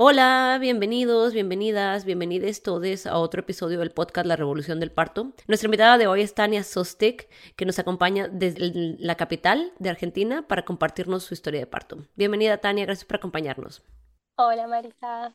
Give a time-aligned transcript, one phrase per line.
[0.00, 5.32] Hola, bienvenidos, bienvenidas, bienvenidos todos a otro episodio del podcast La Revolución del Parto.
[5.48, 10.46] Nuestra invitada de hoy es Tania Sostek, que nos acompaña desde la capital de Argentina
[10.46, 12.06] para compartirnos su historia de parto.
[12.14, 13.82] Bienvenida Tania, gracias por acompañarnos.
[14.36, 15.34] Hola Marisa.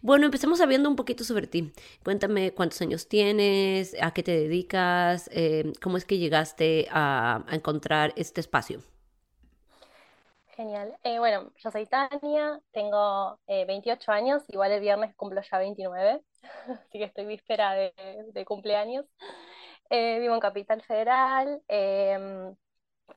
[0.00, 1.72] Bueno, empecemos sabiendo un poquito sobre ti.
[2.04, 8.12] Cuéntame cuántos años tienes, a qué te dedicas, eh, cómo es que llegaste a encontrar
[8.14, 8.80] este espacio.
[10.58, 10.98] Genial.
[11.04, 16.20] Eh, bueno, yo soy Tania, tengo 28 eh, años, igual el viernes cumplo ya 29,
[16.84, 19.06] así que estoy víspera de, cumpleaños.
[19.88, 22.56] Eh, vivo en Capital Federal em,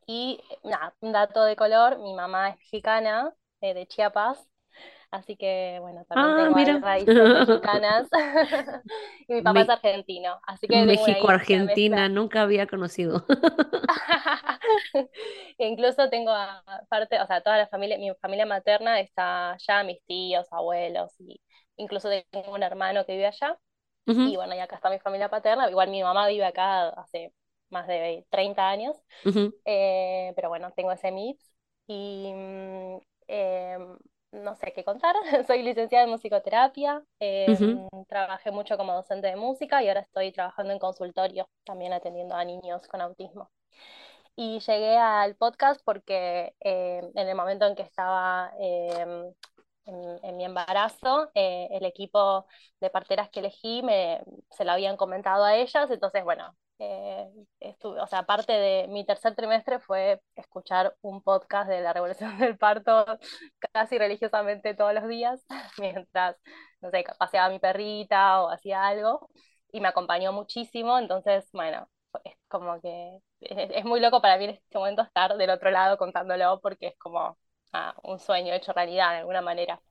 [0.05, 4.47] y nada, un dato de color, mi mamá es mexicana, de Chiapas,
[5.11, 8.07] Así que bueno, también ah, tengo raíces mexicanas.
[9.27, 10.39] y mi papá es argentino.
[10.47, 13.25] Así que México-Argentina, nunca había conocido.
[15.57, 20.47] incluso tengo aparte, o sea, toda la familia, mi familia materna está allá, mis tíos,
[20.51, 21.41] abuelos, y
[21.75, 23.57] incluso tengo un hermano que vive allá.
[24.05, 25.69] Y bueno, y acá está mi familia paterna.
[25.69, 27.33] Igual mi mamá vive acá hace
[27.69, 28.97] más de 30 años.
[29.65, 31.53] Eh, pero bueno, tengo ese mix.
[31.87, 32.27] Y
[33.27, 33.97] em,
[34.31, 35.15] no sé qué contar.
[35.47, 40.73] Soy licenciada en musicoterapia, em, trabajé mucho como docente de música y ahora estoy trabajando
[40.73, 43.51] en consultorio, también atendiendo a niños con autismo.
[44.35, 49.33] Y llegué al podcast porque em, en el momento en que estaba em,
[49.85, 52.45] en, mi embarazo, eh, el equipo
[52.79, 54.21] de parteras que elegí me,
[54.51, 59.35] se lo habían comentado a ellas, entonces bueno, eh, o sea, parte de mi tercer
[59.35, 63.05] trimestre fue escuchar un podcast de la Revolución del Parto
[63.71, 65.45] casi religiosamente todos los días,
[65.77, 66.37] mientras,
[66.81, 69.29] no sé, paseaba mi perrita o hacía algo,
[69.71, 71.87] y me acompañó muchísimo, entonces, bueno,
[72.23, 75.97] es como que es, muy loco para mí en este momento estar del otro lado
[75.97, 77.37] contándolo, porque es como
[77.73, 79.81] ah, un sueño hecho realidad de alguna manera.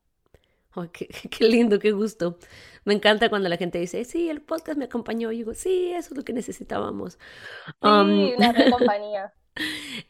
[0.92, 2.38] Qué, qué, lindo, qué gusto.
[2.84, 5.30] Me encanta cuando la gente dice, sí, el podcast me acompañó.
[5.32, 7.18] Y digo, sí, eso es lo que necesitábamos.
[7.66, 9.32] Sí, um, una compañía.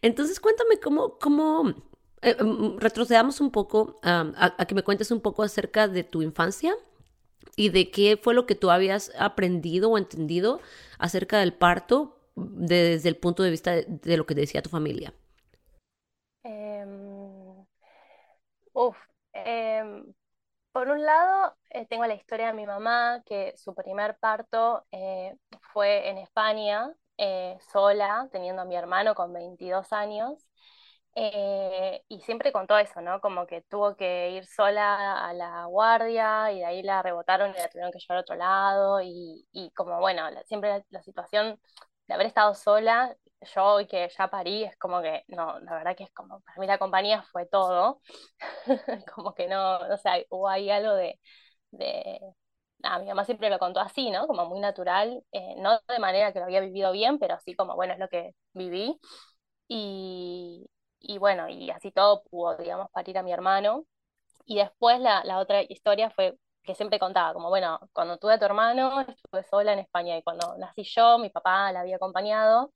[0.03, 1.75] Entonces, cuéntame cómo, cómo
[2.22, 6.75] eh, mm, retrocedamos un poco a, que me cuentes un poco acerca de tu infancia
[7.56, 10.60] y de qué fue lo que tú habías aprendido o entendido
[10.99, 15.12] acerca del parto desde el punto de vista de, lo que decía tu familia.
[16.43, 17.66] Em,
[18.72, 18.97] uf,
[19.32, 20.12] em,
[20.72, 25.36] por un lado, eh, tengo la historia de mi mamá, que su primer parto eh,
[25.72, 30.47] fue en España, eh, sola, teniendo a mi hermano con 22 años.
[32.08, 33.20] y siempre contó eso, ¿no?
[33.20, 37.54] Como que tuvo que ir sola a la guardia y de ahí la rebotaron y
[37.58, 39.00] la tuvieron que llevar a otro lado.
[39.02, 41.60] Y, como, bueno, siempre la, situación
[42.10, 43.16] de haber estado sola
[43.54, 46.59] yo y que ya parí, es como que, no, la verdad que es como, para
[46.60, 48.03] mí la compañía fue todo,
[49.15, 51.20] como que no, o sea, hubo ahí algo de,
[51.72, 52.20] de,
[52.82, 54.26] a mi mamá siempre lo contó así, ¿no?
[54.26, 57.75] Como muy natural, eh, no de manera que lo había vivido bien, pero así como,
[57.76, 58.99] bueno, es lo que viví.
[59.69, 60.66] Y,
[61.00, 63.87] y bueno, y así todo pudo, digamos, parir a mi hermano.
[64.47, 68.38] Y después la, la otra historia fue que siempre contaba, como bueno, cuando tuve a
[68.38, 72.72] tu hermano, estuve sola en España y cuando nací yo, mi papá la había acompañado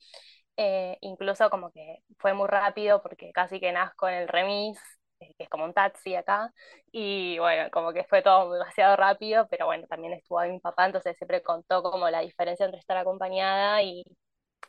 [0.56, 4.78] eh, incluso como que fue muy rápido porque casi que nazco en el remis,
[5.20, 6.52] eh, que es como un taxi acá,
[6.92, 10.86] y bueno, como que fue todo demasiado rápido, pero bueno, también estuvo ahí mi papá,
[10.86, 14.04] entonces siempre contó como la diferencia entre estar acompañada y,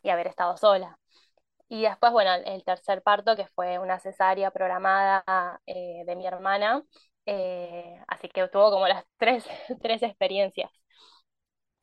[0.02, 0.98] y haber estado sola.
[1.68, 5.24] Y después, bueno, el tercer parto, que fue una cesárea programada
[5.66, 6.82] eh, de mi hermana,
[8.08, 9.44] así que tuvo como las tres,
[9.82, 10.70] tres experiencias.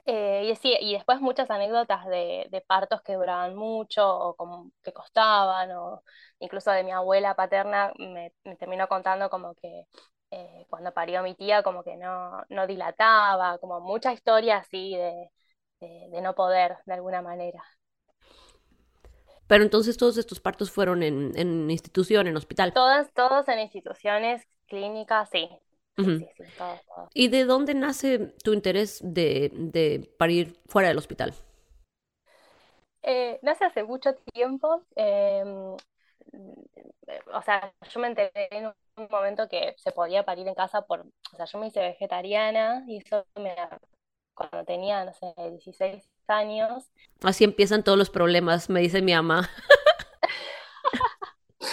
[0.06, 4.72] Eh, y, sí, y después muchas anécdotas de, de, partos que duraban mucho o como
[4.84, 6.04] que costaban, o
[6.40, 9.86] incluso de mi abuela paterna me, terminó contando como que
[10.32, 15.30] eh, cuando parió mi tía como que no, no dilataba, como mucha historia así de,
[15.80, 17.64] de, no poder de alguna manera.
[19.48, 22.74] Pero entonces todos estos partos fueron en, en institución, en hospital.
[22.74, 25.48] Todas, todos en instituciones clínicas, sí,
[27.14, 31.36] ¿Y de dónde nace tu interés de, de parir fuera del hospital?
[33.04, 34.82] Eh, nace hace mucho tiempo.
[34.96, 35.76] Em,
[37.32, 41.02] o sea, yo me enteré en un momento que se podía parir en casa por,
[41.02, 43.54] o sea, yo me hice vegetariana y eso me,
[44.34, 46.90] cuando tenía, no sé, 16 años.
[47.22, 49.48] Así empiezan todos los problemas, me dice mi mamá.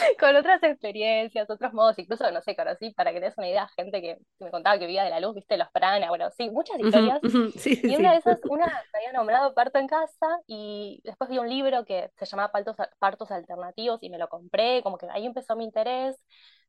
[0.19, 3.69] con otras experiencias, otros modos, incluso, no sé, conocí, para que te des una idea,
[3.76, 6.79] gente que, me contaba que vivía de la luz, viste, los prana, bueno, sí, muchas
[6.81, 7.20] historias.
[7.64, 11.49] y una de esas, una me había nombrado parto en casa y después vi un
[11.49, 15.56] libro que se llamaba Partos, Partos Alternativos y me lo compré, como que ahí empezó
[15.56, 16.17] mi interés.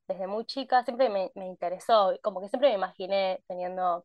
[0.08, 4.04] Desde muy chica siempre me, me interesó, como que siempre me imaginé teniendo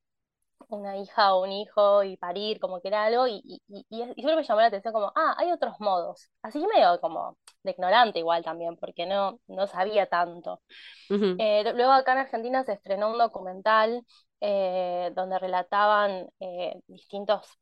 [0.69, 4.13] una hija o un hijo y parir, como que era algo, y, y, y, y,
[4.13, 6.29] siempre me llamó la atención como, ah, hay otros modos.
[6.41, 10.61] Así medio como de ignorante igual también, porque no, no sabía tanto.
[11.09, 14.03] Eh, luego acá en Argentina se estrenó un documental
[14.41, 17.57] eh, donde relataban eh, distintos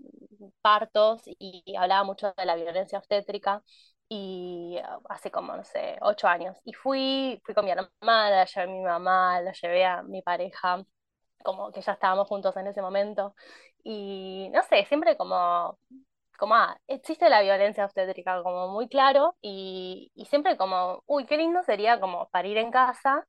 [0.62, 3.62] partos y, hablaba mucho de la violencia obstétrica.
[4.08, 4.78] Y
[5.10, 6.58] hace como, no sé, ocho años.
[6.64, 10.22] Y fui, fui con mi hermana, la llevé a mi mamá, la llevé a mi
[10.22, 10.86] pareja
[11.46, 13.36] como que ya estábamos juntos en ese momento.
[13.84, 15.80] Y no sé, siempre como,
[16.38, 21.38] como ah, existe la violencia obstétrica como muy claro y, y, siempre como, uy, qué
[21.38, 23.26] lindo sería como parir en casa,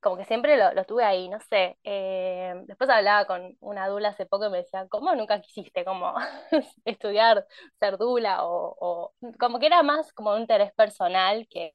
[0.00, 1.78] como que siempre lo, lo tuve ahí, no sé.
[1.84, 6.14] Eh, después hablaba con una dula hace poco y me decía, ¿cómo nunca quisiste como
[6.84, 7.46] estudiar
[7.80, 8.44] ser dula?
[8.46, 11.74] O, o, como que era más como un interés personal que,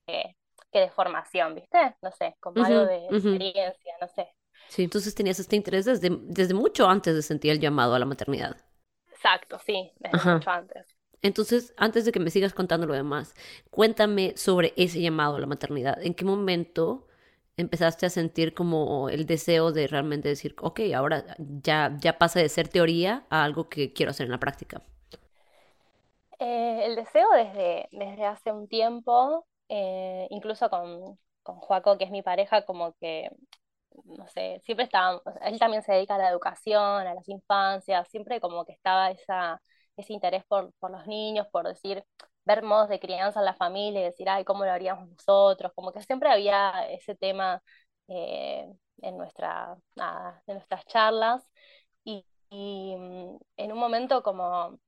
[0.74, 1.96] que de formación, ¿viste?
[2.02, 4.34] No sé, como algo de experiencia, no sé.
[4.74, 8.06] Sí, entonces tenías este interés desde, desde mucho antes de sentir el llamado a la
[8.06, 8.58] maternidad.
[9.12, 10.88] Exacto, sí, desde mucho antes.
[11.22, 13.36] Entonces, antes de que me sigas contando lo demás,
[13.70, 16.02] cuéntame sobre ese llamado a la maternidad.
[16.04, 17.08] ¿En qué momento
[17.56, 22.50] empezaste a sentir como el deseo de realmente decir, ok, ahora ya, ya pasa de
[22.50, 24.82] ser teoría a algo que quiero hacer en la práctica?
[26.40, 32.12] Eh, el deseo desde, desde hace un tiempo, eh, incluso con, con Joaco, que es
[32.12, 33.30] mi pareja, como que
[34.06, 38.40] no sé, siempre estaba, él también se dedica a la educación, a las infancias, siempre
[38.42, 39.62] como que estaba esa,
[39.98, 42.04] ese interés por, por los niños, por decir,
[42.46, 45.72] ver modos de crianza en la familia y decir, ay, ¿cómo lo haríamos nosotros?
[45.76, 47.62] Como que siempre había ese tema
[48.08, 48.66] eh,
[49.02, 49.76] en, nuestra,
[50.48, 51.44] en nuestras charlas
[52.04, 54.80] y, y mm, en un momento como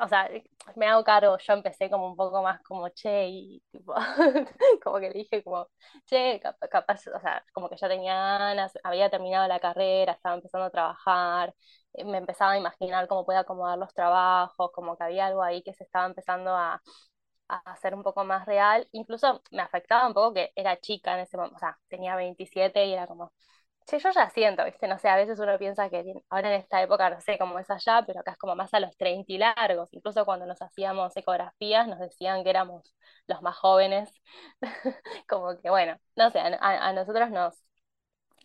[0.00, 0.28] o sea,
[0.76, 3.94] me hago cargo, yo empecé como un poco más como, che, y tipo,
[4.82, 5.68] como que le dije como,
[6.06, 6.40] che,
[6.70, 10.70] capaz, o sea, como que ya tenía ganas, había terminado la carrera, estaba empezando a
[10.70, 11.54] trabajar,
[11.94, 15.62] eh, me empezaba a imaginar cómo podía acomodar los trabajos, como que había algo ahí
[15.62, 16.50] que se estaba empezando
[17.48, 21.20] a hacer un poco más real, incluso me afectaba un poco que era chica en
[21.20, 23.32] ese momento, o sea, tenía 27 y era como,
[23.88, 24.88] Sí, yo ya siento, ¿viste?
[24.88, 27.70] No sé, a veces uno piensa que ahora en esta época, no sé cómo es
[27.70, 29.88] allá, pero acá es como más a los 30 y largos.
[29.92, 32.92] Incluso cuando nos hacíamos ecografías nos decían que éramos
[33.28, 34.10] los más jóvenes.
[35.28, 37.54] Como que, bueno, no sé, a, nosotros nos,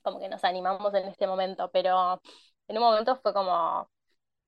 [0.04, 2.22] como que nos animamos en este momento, pero
[2.68, 3.90] en un momento fue como,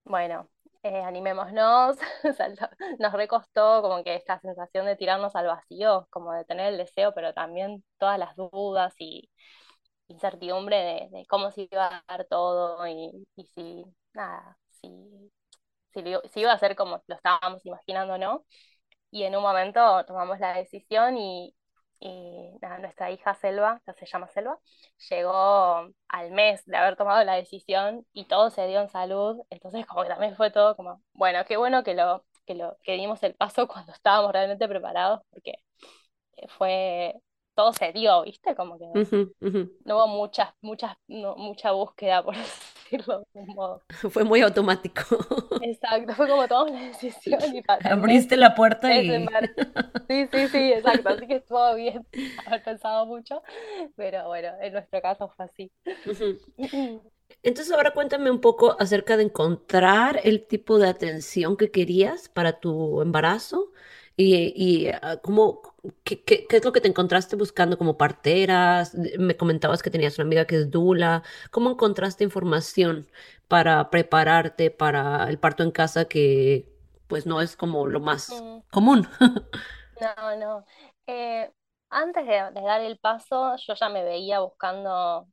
[0.06, 0.50] bueno,
[0.84, 1.98] eh, animémonos,
[3.00, 7.13] nos recostó como que esta sensación de tirarnos al vacío, como de tener el deseo,
[7.16, 9.30] pero también todas las dudas y
[10.13, 13.25] incertidumbre de, cómo se iba a dar todo y,
[13.56, 14.89] si, nada, si,
[15.94, 18.45] si, iba a ser como lo estábamos imaginando o no.
[19.12, 21.56] Y en un momento tomamos la decisión y,
[22.62, 24.60] nada, nuestra hija Selva, que se llama Selva,
[25.09, 29.42] llegó al mes de haber tomado la decisión y todo se dio en salud.
[29.49, 32.94] Entonces como que también fue todo como, bueno, qué bueno que lo, que lo, que
[32.94, 35.54] dimos el paso cuando estábamos realmente preparados, porque
[36.57, 37.16] fue,
[37.56, 38.56] todo se dio, ¿viste?
[38.56, 38.86] Como que
[39.86, 42.36] no, hubo muchas, muchas, mucha búsqueda, por
[42.83, 43.81] decirlo de algún modo.
[44.10, 45.02] Fue muy automático.
[45.62, 49.10] Exacto, fue como tomamos la decisión y Abriste la puerta y...
[50.07, 52.06] Sí, sí, sí, exacto, así que estuvo bien
[52.45, 53.42] haber pensado mucho,
[53.95, 55.72] pero bueno, en nuestro caso fue así.
[57.42, 62.60] Entonces ahora cuéntame un poco acerca de encontrar el tipo de atención que querías para
[62.60, 63.72] tu embarazo
[64.16, 65.72] y, y ah, cómo,
[66.04, 68.95] ¿Qué, qué, qué, es lo que te encontraste buscando como parteras?
[69.18, 71.23] Me comentabas que tenías una amiga que es Dula.
[71.52, 73.07] ¿Cómo encontraste información
[73.49, 76.69] para prepararte para el parto en casa que
[77.07, 78.59] pues no es como lo más mm.
[78.71, 79.07] común?
[79.99, 80.66] no, no.
[81.06, 81.52] Eh,
[81.90, 85.28] antes de, dar el paso, yo ya me veía buscando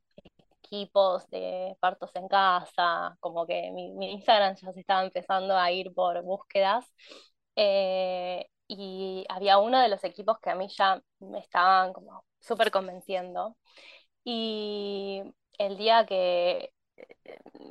[0.63, 5.71] equipos de partos en casa, como que mi, mi Instagram ya se estaba empezando a
[5.71, 6.85] ir por búsquedas.
[7.55, 12.71] Eh, y había uno de los equipos que a mí ya me estaban como súper
[12.71, 13.57] convenciendo.
[14.23, 15.23] Y
[15.57, 16.73] el día que,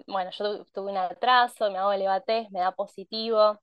[0.06, 3.60] bueno, yo tuve un atraso, me hago el EVATES, me da positivo,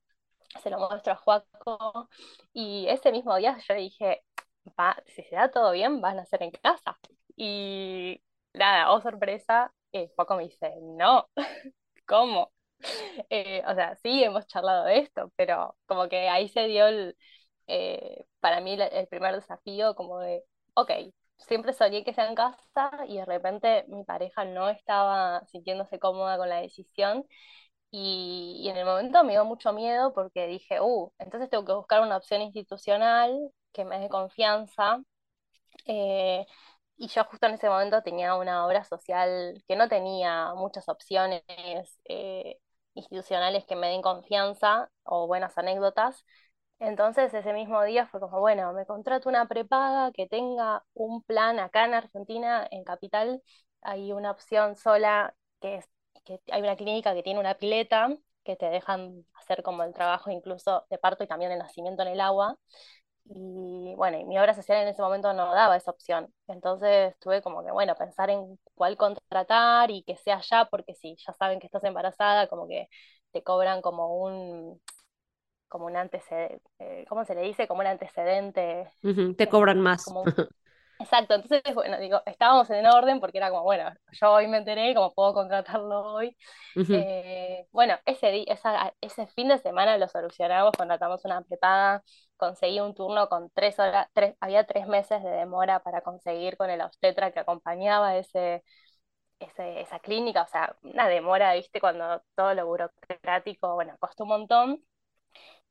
[0.62, 2.08] se lo muestro a Juaco,
[2.52, 4.24] y ese mismo día yo dije,
[4.78, 6.98] va, si se da todo bien, van a ser en casa.
[7.36, 8.22] Y
[8.54, 11.28] nada, oh sorpresa, eh, Paco me dice, no,
[12.06, 12.52] ¿cómo?
[13.30, 16.86] Eh, o sea, sí, hemos charlado de esto, pero como que ahí se dio
[17.66, 20.44] eh, para mí el primer desafío como de,
[20.74, 20.90] ok,
[21.36, 26.38] siempre soñé que sea en casa y de repente mi pareja no estaba sintiéndose cómoda
[26.38, 27.26] con la decisión
[27.90, 32.02] y, en el momento me dio mucho miedo porque dije, uh, entonces tengo que buscar
[32.02, 35.02] una opción institucional que me dé confianza.
[35.86, 36.46] Eh,
[36.96, 41.42] y yo justo en ese momento tenía una obra social que no tenía muchas opciones
[42.98, 46.24] institucionales que me den confianza o buenas anécdotas.
[46.80, 51.58] Entonces ese mismo día fue como, bueno, me contrato una prepaga que tenga un plan
[51.58, 53.42] acá en Argentina, en Capital,
[53.82, 55.88] hay una opción sola que es
[56.24, 58.08] que hay una clínica que tiene una pileta
[58.44, 62.08] que te dejan hacer como el trabajo incluso de parto y también de nacimiento en
[62.08, 62.56] el agua.
[63.30, 66.32] Y bueno, y mi obra social en ese momento no daba esa opción.
[66.46, 71.16] Entonces tuve como que, bueno, pensar en cuál contratar y que sea ya, porque si
[71.16, 72.88] ya saben que estás embarazada, como que
[73.32, 74.80] te cobran como un,
[75.68, 77.68] como un antecedente, eh, ¿cómo se le dice?
[77.68, 78.88] Como un antecedente.
[79.36, 80.04] te cobran más.
[81.00, 84.94] Exacto, entonces, bueno, digo, estábamos en orden porque era como, bueno, yo hoy me enteré,
[84.94, 86.36] como puedo contratarlo hoy.
[86.74, 88.44] Eh, bueno, ese,
[89.00, 92.02] ese fin de semana lo solucionamos, contratamos una prepaga,
[92.38, 94.08] conseguí un turno con tres horas,
[94.40, 98.64] había tres meses de demora para conseguir con el obstetra que acompañaba ese,
[99.40, 104.84] esa clínica, o sea, una demora, viste, cuando todo lo burocrático, bueno, costó un montón.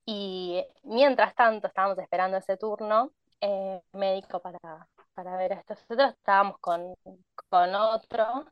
[0.06, 4.60] Y mientras tanto estábamos esperando ese turno eh, médico para,
[5.14, 5.74] para ver esto.
[5.76, 6.96] Nosotros estábamos con,
[7.50, 8.46] con otro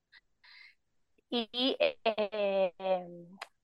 [1.30, 3.08] y eh,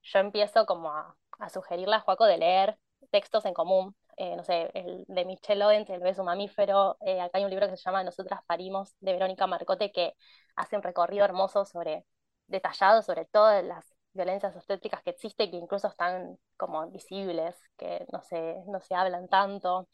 [0.04, 1.16] yo empiezo como a,
[1.50, 2.78] sugerirle a Juaco de leer
[3.12, 3.96] textos en común.
[4.18, 6.98] Eh, no sé, el de Michelle Owen, El beso mamífero.
[7.02, 10.14] Eh, acá hay un libro que se llama Nosotras parimos, de Verónica Marcote, que
[10.56, 12.06] hace un recorrido hermoso sobre,
[12.48, 18.22] detallado sobre todas las violencias obstétricas que existen, que incluso están como visibles, que no
[18.22, 19.88] se, no se hablan tanto.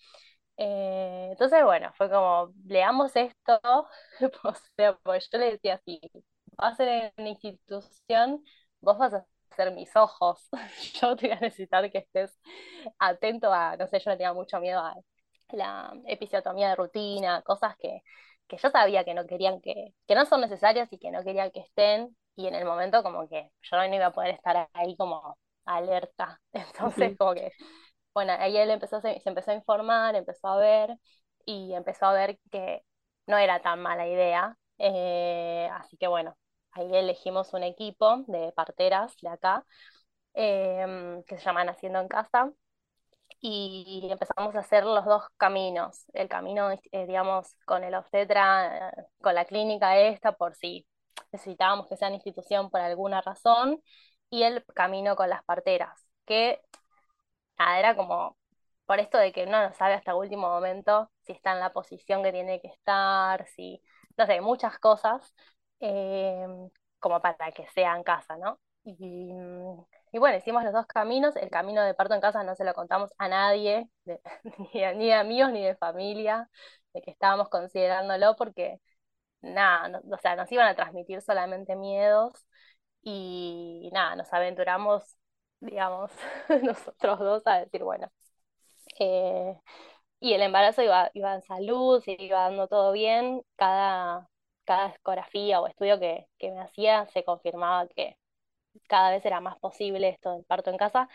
[0.58, 3.60] Eh, entonces, bueno, fue como, leamos esto,
[4.44, 6.00] o pues yo le decía, si
[6.58, 8.44] vas a ser en una institución,
[8.82, 9.26] vos vas a
[9.58, 10.50] ser mis ojos,
[11.02, 12.40] yo te voy a necesitar que estés
[13.00, 14.96] atento a, no sé, yo le tenía mucho miedo a
[15.50, 18.02] la episiotomía de rutina, cosas que,
[18.48, 21.50] que yo sabía que no querían que, que no son necesarias y que no quería
[21.52, 24.96] que estén, y en el momento como que yo no iba a poder estar ahí
[24.98, 27.52] como alerta, entonces como que
[28.18, 30.98] bueno, ahí él empezó, se, empezó a informar, empezó a ver
[31.46, 32.82] y empezó a ver que
[33.28, 34.58] no era tan mala idea.
[34.80, 36.36] Eh, así que bueno,
[36.77, 39.65] ahí elegimos un equipo de parteras de acá
[40.34, 42.51] em, que se llaman Haciendo en Casa
[43.41, 46.05] y empezamos a hacer los dos caminos.
[46.13, 50.88] El camino, eh, digamos, con el obstetra, con la clínica esta, por si
[51.31, 53.81] necesitábamos que sea una institución por alguna razón,
[54.29, 56.62] y el camino con las parteras, que
[57.57, 58.38] era como
[58.86, 62.24] por esto de que uno no sabe hasta último momento si está en la posición
[62.24, 63.81] que tiene que estar, si,
[64.17, 65.34] no sé, muchas cosas,
[65.79, 66.69] em,
[67.00, 68.60] como para que sea en casa, ¿no?
[68.84, 69.31] Y,
[70.19, 73.12] bueno, hicimos los dos caminos, el camino de parto en casa no se lo contamos
[73.17, 73.89] a nadie,
[74.74, 76.50] ni, de, ni, amigos ni de familia,
[76.93, 78.79] de que estábamos considerándolo porque
[79.41, 82.34] nada, o sea, nos iban a transmitir solamente miedos
[83.01, 85.17] y nada, nos aventuramos
[85.60, 86.12] digamos,
[86.63, 88.12] nosotros dos a decir, bueno,
[89.00, 89.55] eh,
[90.19, 94.29] y el embarazo iba, iba en salud, se iba dando todo bien, cada,
[94.68, 98.18] cada ecografía o estudio que, que me hacía se confirmaba que
[98.90, 101.10] cada vez era más posible esto del parto en casa,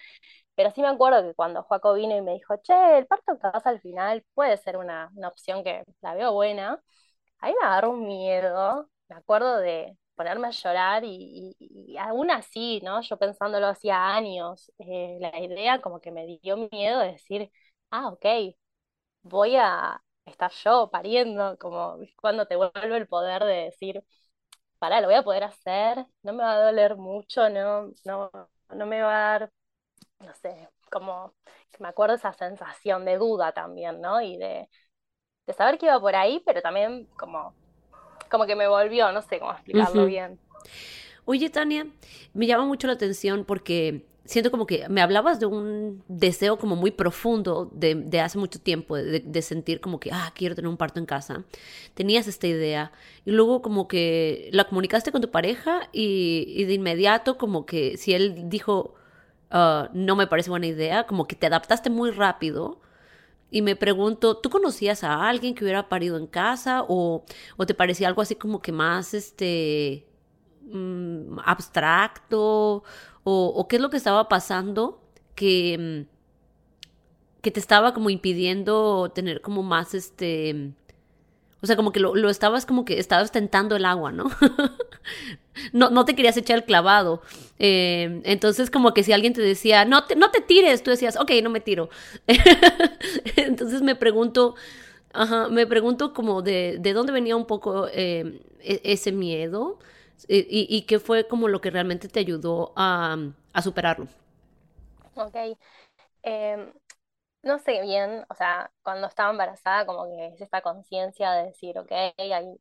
[0.55, 3.39] pero sí me acuerdo que cuando Joaco vino y me dijo, che, el parto en
[3.39, 6.81] casa al final puede ser una, una opción que la veo buena,
[7.41, 13.01] ahí me agarró un miedo, me acuerdo de, ponerme a llorar y, aún así, ¿no?
[13.03, 17.51] Yo pensándolo hacía años, eh, la idea como que me dio miedo de decir,
[17.91, 18.27] ah, ok,
[19.23, 24.03] voy a estar yo pariendo, como cuando te vuelve el poder de decir,
[24.79, 28.31] pará, lo voy a poder hacer, no me va a doler mucho, no, no,
[28.71, 29.51] no me va a dar,
[30.21, 31.35] no sé, como
[31.73, 34.21] que me acuerdo esa sensación de duda también, ¿no?
[34.23, 34.69] Y de,
[35.47, 37.57] de saber que iba por ahí, pero también como
[38.31, 40.41] como que me volvió, no sé cómo explicarlo bien.
[41.25, 41.87] Oye, Tania,
[42.35, 46.77] me llama mucho la atención porque siento como que me hablabas de un deseo como
[46.77, 51.01] muy profundo de, hace mucho tiempo, de, sentir como que, ah, quiero tener un parto
[51.01, 51.45] en casa.
[51.95, 52.93] Tenías esta idea
[53.25, 58.15] y luego como que la comunicaste con tu pareja y, de inmediato como que si
[58.15, 58.95] él dijo,
[59.51, 62.81] ah, no me parece buena idea, como que te adaptaste muy rápido
[63.51, 67.25] y me pregunto, ¿tú conocías a alguien que hubiera parido en casa o,
[67.57, 70.07] o te parecía algo así como que más este
[70.63, 72.83] mm, abstracto
[73.25, 75.01] o, qué es lo que estaba pasando
[75.35, 76.07] que,
[77.41, 80.75] que te estaba como impidiendo tener como más este
[81.63, 84.25] o sea, como que lo, lo estabas como que estabas tentando el agua, ¿no?
[85.73, 87.23] no, no te querías echar el clavado.
[87.61, 91.17] Eh, entonces, como que si alguien te decía, no te, no te tires, tú decías,
[91.17, 91.89] ok, no me tiro.
[93.37, 94.57] entonces me pregunto,
[95.51, 99.79] me pregunto como de, de dónde venía un poco eh, e, ese miedo
[100.29, 103.17] y, y, qué fue como lo que realmente te ayudó a,
[103.63, 104.07] superarlo.
[105.17, 105.37] Ok.
[106.23, 106.73] Eh,
[107.43, 111.79] no sé bien, o sea, cuando estaba embarazada como que es esta conciencia de decir,
[111.79, 112.61] ok, hay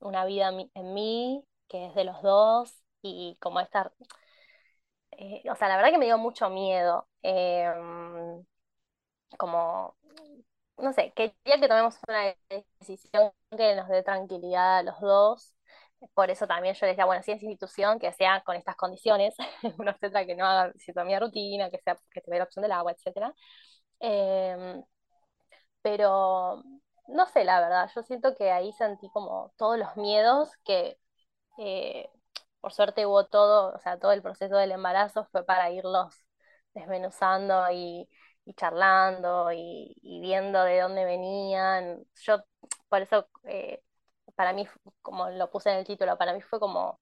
[0.00, 3.92] una vida en mí que es de los dos y como esta,
[5.12, 8.44] eh, o sea, la verdad que me dio mucho miedo, em,
[9.38, 9.96] como,
[10.78, 12.34] no sé, quería que tomemos una
[12.80, 15.56] decisión que nos dé tranquilidad a los dos.
[16.14, 19.34] Por eso también yo decía, bueno, si es institución, que sea con estas condiciones,
[19.78, 22.72] una obstetra que no haga cierta rutina, que sea que te dé la opción del
[22.72, 23.34] agua, etcétera.
[24.00, 24.82] Em,
[25.82, 26.62] pero
[27.08, 30.98] no sé, la verdad, yo siento que ahí sentí como todos los miedos que
[31.58, 32.08] eh,
[32.60, 36.14] por suerte hubo todo, o sea, todo el proceso del embarazo fue para irlos
[36.74, 38.08] desmenuzando y,
[38.56, 42.04] charlando y, viendo de dónde venían.
[42.22, 42.38] Yo,
[42.88, 43.82] por eso, eh,
[44.36, 44.66] para mí,
[45.02, 47.00] como lo puse en el título, para mí fue como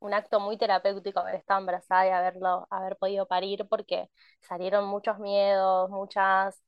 [0.00, 4.10] un acto muy terapéutico haber estado embarazada y haberlo, haber podido parir porque
[4.42, 6.62] salieron muchos miedos, muchas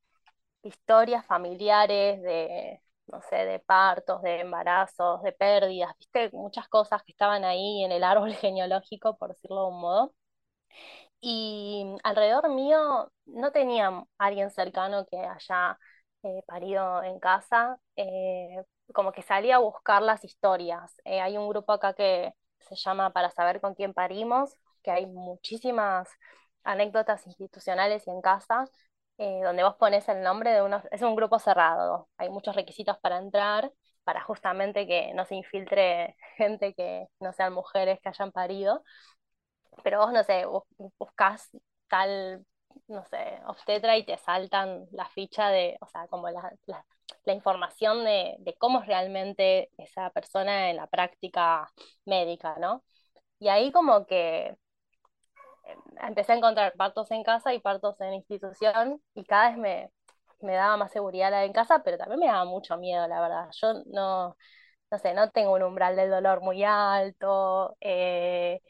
[0.62, 7.12] historias familiares de, no sé, de partos, de embarazos, de pérdidas, viste, muchas cosas que
[7.12, 10.14] estaban ahí en el árbol genealógico, por decirlo de un modo.
[11.20, 15.78] Y alrededor mío no tenía alguien cercano que haya
[16.22, 18.62] eh, parido en casa, eh,
[18.94, 20.94] como que salía a buscar las historias.
[21.04, 25.06] Eh, hay un grupo acá que se llama Para saber con quién parimos, que hay
[25.06, 26.08] muchísimas
[26.64, 28.64] anécdotas institucionales y en casa,
[29.18, 32.98] eh, donde vos pones el nombre de unos, es un grupo cerrado, hay muchos requisitos
[32.98, 33.72] para entrar,
[34.04, 38.82] para justamente que no se infiltre gente que no sean mujeres que hayan parido,
[39.84, 40.44] pero vos, no sé,
[40.98, 41.50] buscas
[41.88, 42.44] tal,
[42.88, 46.84] no sé, obstetra y te saltan la ficha de, o sea, como la, la,
[47.24, 51.70] la información de, de, cómo es realmente esa persona en la práctica
[52.06, 52.84] médica, ¿no?
[53.40, 54.56] Y ahí como que
[55.64, 59.90] em, empecé a encontrar partos en casa y partos en institución y cada vez me,
[60.40, 63.20] me daba más seguridad la de en casa, pero también me daba mucho miedo, la
[63.20, 63.48] verdad.
[63.60, 64.36] Yo no,
[64.90, 68.60] no sé, no tengo un umbral del dolor muy alto, eh,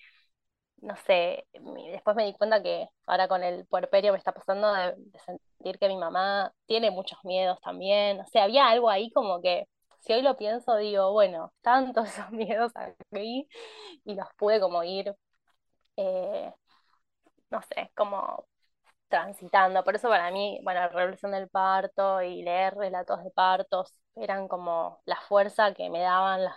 [0.83, 1.47] no sé,
[1.93, 5.89] después me di cuenta que ahora con el puerperio me está pasando de, sentir que
[5.89, 9.67] mi mamá tiene muchos miedos también, o sea, había algo ahí como que,
[10.01, 13.49] si hoy lo pienso, digo, bueno, tantos esos miedos aquí
[14.05, 15.15] y los pude como ir,
[15.97, 16.53] eh,
[17.51, 18.47] no sé, como
[19.09, 23.95] transitando, por eso para mí, bueno, la revolución del parto y leer relatos de partos
[24.17, 26.57] eran como la fuerza que me daban las,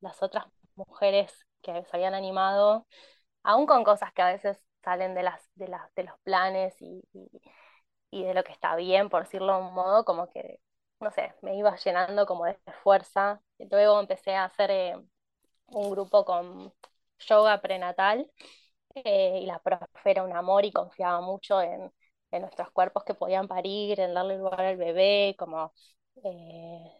[0.00, 2.86] las otras mujeres que se habían animado
[3.46, 7.02] aún con cosas que a veces salen de, las, de, las, de los planes y,
[8.10, 10.60] y, de lo que está bien, por decirlo de un modo, como que,
[11.00, 13.40] no sé, me iba llenando como de fuerza.
[13.58, 14.96] Luego empecé a hacer eh,
[15.68, 16.72] un grupo con
[17.20, 18.30] yoga prenatal
[18.94, 21.92] eh, y la profe era un amor y confiaba mucho en,
[22.30, 25.72] en, nuestros cuerpos que podían parir, en darle lugar al bebé, como...
[26.24, 26.92] Eh,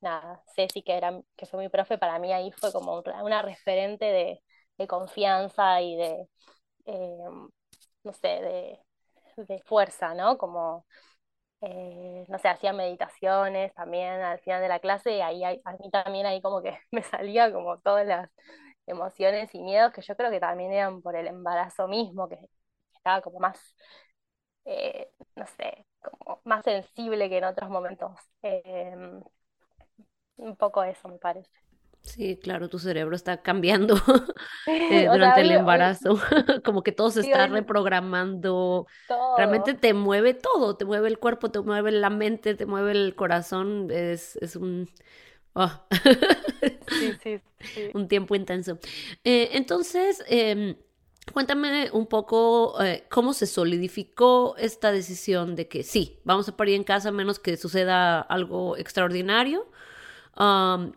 [0.00, 4.04] nada, Ceci, que, era, que fue mi profe, para mí ahí fue como una referente
[4.06, 4.42] de,
[4.78, 6.28] de confianza y de,
[6.86, 7.18] eh,
[8.04, 8.80] no sé, de,
[9.66, 10.38] fuerza, ¿no?
[10.38, 10.86] Como,
[11.62, 15.90] eh, no sé, hacía meditaciones también al final de la clase y ahí a mí
[15.90, 18.30] también ahí como que me salía como todas las
[18.86, 22.38] emociones y miedos que yo creo que también eran por el embarazo mismo, que
[22.94, 23.58] estaba como más,
[24.64, 28.12] eh, no sé, como más sensible que en otros momentos.
[30.36, 31.65] un poco eso me parece.
[32.06, 33.96] Sí, claro, tu cerebro está cambiando
[34.66, 36.18] eh, durante el embarazo,
[36.64, 38.86] como que todo se está reprogramando.
[39.36, 43.14] Realmente te mueve todo, te mueve el cuerpo, te mueve la mente, te mueve el
[43.14, 44.88] corazón, es, es un...
[45.54, 45.70] Oh.
[46.88, 47.90] sí, sí, sí.
[47.94, 48.78] un tiempo intenso.
[49.24, 50.76] Eh, entonces, eh,
[51.32, 56.74] cuéntame un poco eh, cómo se solidificó esta decisión de que sí, vamos a parir
[56.74, 59.70] en casa a menos que suceda algo extraordinario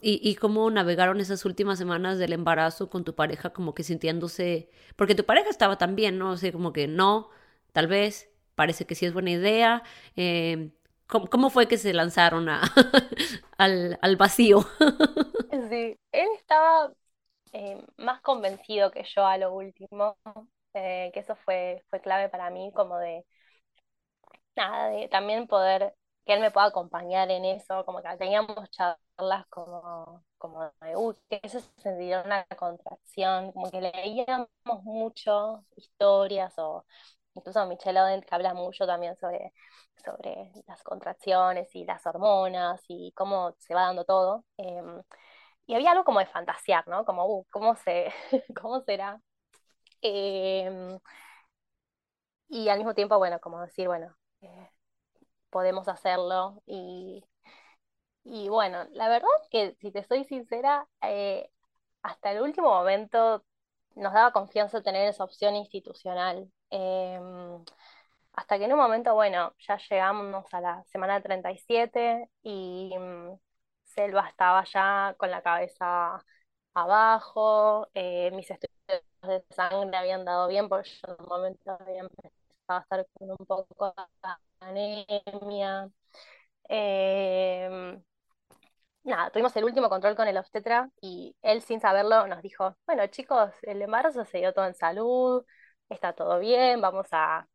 [0.01, 5.15] y, cómo navegaron esas últimas semanas del embarazo con tu pareja, como que sintiéndose, porque
[5.15, 6.31] tu pareja estaba también, ¿no?
[6.31, 7.29] O sea, como que no,
[7.71, 9.83] tal vez, parece que sí es buena idea.
[10.15, 10.71] Eh,
[11.07, 12.61] ¿Cómo, fue que se lanzaron a,
[13.57, 14.65] al, vacío?
[15.69, 16.93] Sí, él estaba
[17.53, 20.17] eh, más convencido que yo a lo último,
[20.73, 23.25] eh, que eso fue, fue clave para mí, como de,
[24.55, 25.95] nada, de también poder,
[26.29, 31.15] que él me pueda acompañar en eso, como que teníamos charlas como, como de, uy,
[31.27, 34.47] que eso una contracción, como que leíamos
[34.83, 36.85] mucho historias o
[37.33, 39.53] incluso Michelle Oden que habla mucho también sobre,
[40.05, 44.45] sobre las contracciones y las hormonas y cómo se va dando todo.
[44.57, 45.01] Em,
[45.65, 47.05] y había algo como de fantasear, ¿no?
[47.05, 48.13] Como, uh, ¿cómo, se,
[48.61, 49.19] ¿cómo será?
[50.01, 50.99] Em,
[52.49, 54.69] y al mismo tiempo, bueno, como decir, bueno, eh,
[55.49, 56.61] podemos hacerlo.
[56.65, 57.23] Y,
[58.23, 61.49] y bueno, la verdad que, si te soy sincera, eh,
[62.03, 63.45] hasta el último momento
[63.95, 66.51] nos daba confianza tener esa opción institucional.
[66.69, 67.63] Em,
[68.33, 73.37] hasta que en un momento, bueno, ya llegamos a la semana 37 y mm,
[73.85, 76.23] Selva estaba ya con la cabeza
[76.73, 81.99] abajo, eh, mis estudios de sangre habían dado bien porque yo en un momento había
[82.01, 82.38] empezado
[82.77, 84.29] a estar con un poco de
[84.59, 85.89] anemia.
[86.69, 88.01] Em,
[89.03, 93.07] nada, tuvimos el último control con el obstetra y él sin saberlo nos dijo, bueno
[93.07, 95.43] chicos, el embarazo se dio todo en salud,
[95.89, 97.47] está todo bien, vamos a,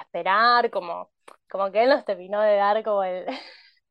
[0.00, 1.10] esperar, como,
[1.50, 3.26] como que él nos terminó de dar como el,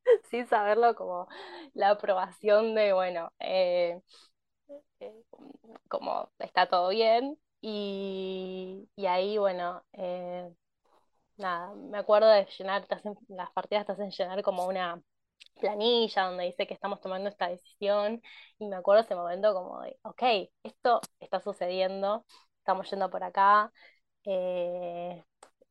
[0.29, 1.27] sin saberlo, como
[1.73, 3.99] la aprobación de, bueno, eh,
[4.99, 5.23] eh,
[5.87, 7.37] como está todo bien.
[7.65, 10.51] Y, ahí, bueno, eh,
[11.37, 12.87] nada, me acuerdo de llenar,
[13.29, 15.01] las partidas te hacen llenar como una
[15.61, 18.21] planilla donde dice que estamos tomando esta decisión
[18.59, 20.23] y me acuerdo ese momento como de, ok,
[20.63, 22.25] esto está sucediendo,
[22.59, 23.71] estamos yendo por acá.
[24.25, 25.23] Eh,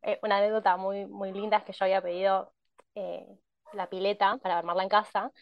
[0.02, 2.54] eh, una anécdota muy, muy linda es que yo había pedido
[2.94, 3.26] eh,
[3.74, 5.32] la pileta para armarla en casa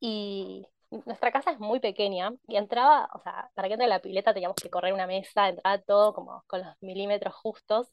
[0.00, 4.34] y nuestra casa es muy pequeña y entraba, o sea, para que entre la pileta
[4.34, 7.88] teníamos que correr una mesa, entraba todo como con los milímetros justos.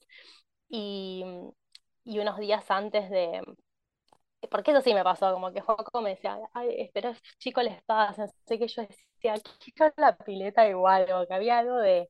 [0.69, 1.23] Y,
[2.05, 3.41] y unos días antes de,
[4.49, 8.27] porque eso sí me pasó, como que Joco me decía, ay, espero chicos les pasa,
[8.45, 12.09] sé que yo decía, quiero la pileta igual, o que había algo de,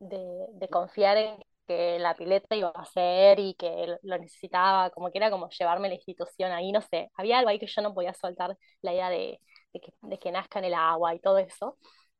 [0.00, 5.18] de, confiar en que la pileta iba a ser y que lo necesitaba, como que
[5.18, 8.14] era como llevarme la institución ahí, no sé, había algo ahí que yo no podía
[8.14, 9.40] soltar la idea de,
[9.80, 11.78] que, de que nazca en el agua y todo eso.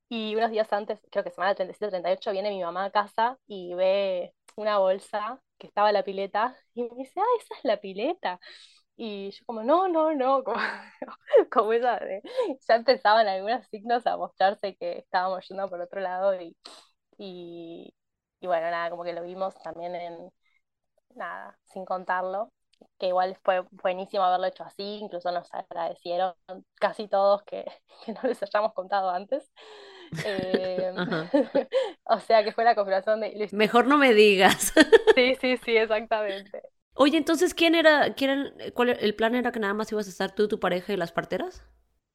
[0.09, 3.75] Y unos días antes, creo que semana 37 38, viene mi mamá a casa y
[3.75, 7.79] ve una bolsa que estaba en la pileta y me dice, ah, esa es la
[7.81, 8.40] pileta.
[8.97, 10.61] Y yo como, no, no, no, como,
[11.51, 12.23] como esa de,
[12.68, 16.57] ya empezaban algunos signos a mostrarse que estábamos yendo por otro lado y,
[17.18, 17.94] y,
[18.40, 20.31] y bueno, nada, como que lo vimos también en,
[21.14, 22.53] nada, sin contarlo,
[22.99, 26.35] que igual fue buenísimo haberlo hecho así, incluso nos agradecieron
[26.75, 27.64] casi todos que,
[28.05, 29.51] que no les hayamos contado antes.
[30.25, 30.93] Eh,
[32.05, 33.49] o sea que fue la confirmación de...
[33.53, 34.73] Mejor no me digas.
[35.14, 36.62] sí, sí, sí, exactamente.
[36.95, 40.35] Oye, entonces, ¿quién era, quién, cuál, el plan era que nada más ibas a estar
[40.35, 41.64] tú, tu pareja y las parteras?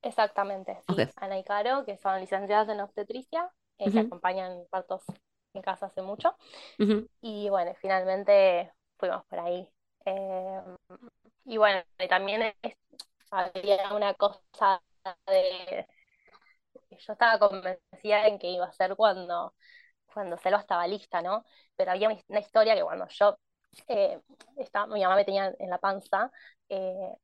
[0.02, 0.96] Exactamente, sí.
[1.16, 5.04] Ana y Caro, que son licenciadas en obstetricia, eh, que acompañan partos
[5.54, 6.36] en casa hace mucho.
[7.22, 9.70] Y bueno, finalmente fuimos por ahí.
[10.06, 10.62] Eh,
[11.46, 12.54] y bueno, también
[13.32, 14.82] había una cosa
[15.28, 15.88] de...
[16.92, 19.54] Yo estaba convencida en que iba a ser cuando,
[20.14, 21.46] cuando Selva estaba lista, ¿no?
[21.76, 23.38] Pero había una historia que cuando yo
[23.88, 24.22] eh,
[24.90, 26.32] mi mamá me tenía en la panza,
[26.70, 27.16] eh,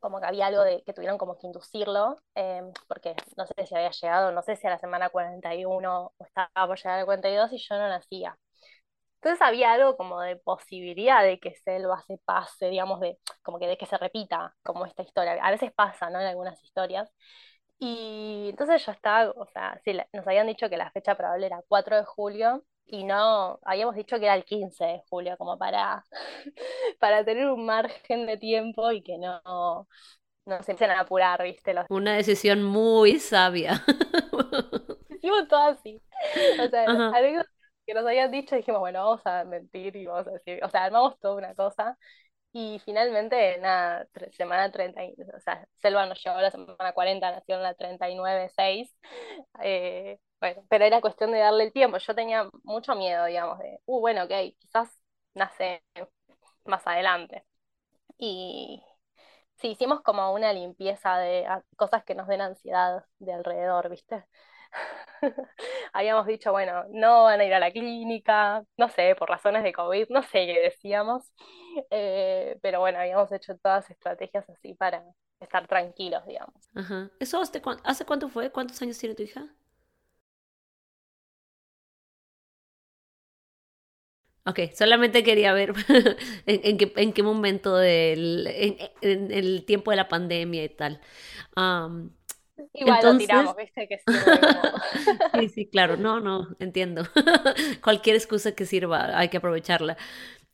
[0.00, 3.74] como que había algo de que tuvieron como que inducirlo, eh, porque no sé si
[3.76, 7.52] había llegado, no sé si a la semana 41 o estaba por llegar al 42
[7.52, 8.38] y yo no nacía.
[9.22, 13.68] Entonces había algo como de posibilidad de que Selva se pase, digamos, de como que
[13.68, 15.34] de que se repita como esta historia.
[15.40, 16.20] A veces pasa, ¿no?
[16.20, 17.08] En algunas historias.
[17.78, 21.62] Y entonces yo estaba, o sea, sí, nos habían dicho que la fecha probable era
[21.68, 26.04] 4 de julio y no, habíamos dicho que era el 15 de julio, como para,
[26.98, 29.40] para tener un margen de tiempo y que no,
[30.46, 31.76] no se empiecen a apurar, ¿viste?
[31.90, 33.84] Una decisión muy sabia.
[35.10, 36.02] Hicimos todo así.
[36.60, 36.86] O sea,
[37.92, 40.84] que nos habían dicho, dijimos, bueno, vamos a mentir y vamos a decir, o sea,
[40.84, 41.98] armamos toda una cosa.
[42.52, 45.02] Y finalmente, nada, semana 30,
[45.36, 48.94] o sea, Selva nos llevó a la semana 40, nació en la 39, 6.
[49.62, 51.98] Eh, bueno, pero era cuestión de darle el tiempo.
[51.98, 54.90] Yo tenía mucho miedo, digamos, de, uh, bueno, ok, quizás
[55.34, 55.82] nace
[56.64, 57.44] más adelante.
[58.18, 58.82] Y
[59.56, 64.24] sí, hicimos como una limpieza de cosas que nos den ansiedad de alrededor, ¿viste?
[65.92, 69.72] Habíamos dicho, bueno, no van a ir a la clínica, no sé, por razones de
[69.72, 71.32] COVID, no sé qué decíamos,
[71.90, 75.04] eh, pero bueno, habíamos hecho todas estrategias así para
[75.40, 76.54] estar tranquilos, digamos.
[77.20, 77.60] ¿Eso hace,
[78.04, 78.50] cuánto fue?
[78.50, 79.48] ¿Cuántos años tiene tu hija?
[84.44, 85.72] Ok, solamente quería ver
[86.46, 88.48] en, qué, en qué momento del
[89.00, 91.00] en, el tiempo de la pandemia y tal.
[92.74, 93.88] Igual lo tiramos, ¿viste?
[93.88, 94.00] Que
[95.34, 97.02] sí, sí, claro, no, no, entiendo.
[97.82, 99.96] Cualquier excusa que sirva, hay que aprovecharla.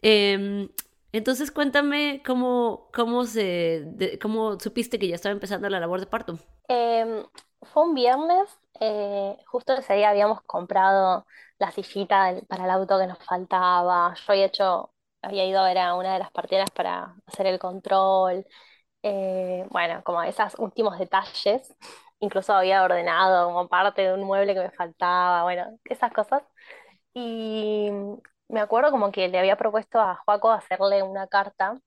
[0.02, 0.68] Em,
[1.12, 6.38] entonces, cuéntame cómo, cómo, se, cómo supiste que ya estaba empezando la labor de parto.
[6.68, 7.24] Em,
[7.62, 8.48] fue un viernes,
[8.80, 11.26] eh, justo ese día habíamos comprado
[11.58, 14.14] la sillita para el auto que nos faltaba.
[14.14, 17.58] Yo había hecho, había ido a ver a una de las parteras para hacer el
[17.58, 18.46] control.
[19.10, 21.74] Eh, bueno, como esos últimos detalles.
[22.20, 26.42] Incluso había ordenado como parte de un mueble que me faltaba, bueno, esas cosas.
[27.14, 27.90] Y
[28.48, 31.78] me acuerdo como que le había propuesto a Joaco hacerle una carta,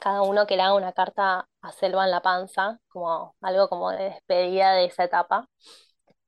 [0.00, 3.90] cada uno que le haga una carta a Selva en la panza, como algo como
[3.92, 5.48] de despedida de esa etapa.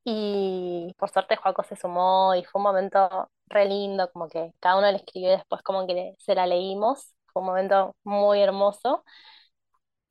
[0.03, 4.77] Y por suerte Joaco se sumó y fue un momento re lindo, como que cada
[4.77, 7.13] uno le escribió después como que se la leímos.
[7.33, 9.03] Fue un momento muy hermoso.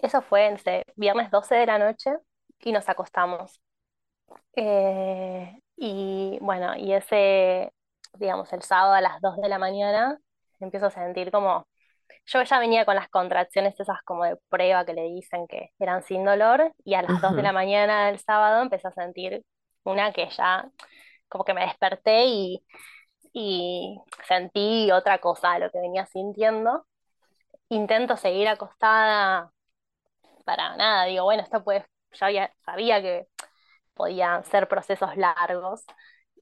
[0.02, 0.56] Eso fue
[0.96, 2.10] viernes 12 de la noche
[2.60, 3.60] y nos acostamos.
[4.54, 7.72] Eh, y bueno, y ese,
[8.14, 10.18] digamos, el sábado a las 2 de la mañana
[10.60, 11.66] empiezo a sentir como,
[12.26, 16.02] yo ya venía con las contracciones esas como de prueba que le dicen que eran
[16.02, 19.44] sin dolor y a las 2 de la mañana del sábado empecé a sentir
[19.84, 20.68] una que ya
[21.28, 22.64] como que me desperté y,
[23.32, 26.86] y sentí otra cosa de lo que venía sintiendo.
[27.68, 29.52] Intento seguir acostada
[30.44, 33.26] para nada, digo, bueno, esto puede, ya sabía que
[33.94, 35.84] podían ser procesos largos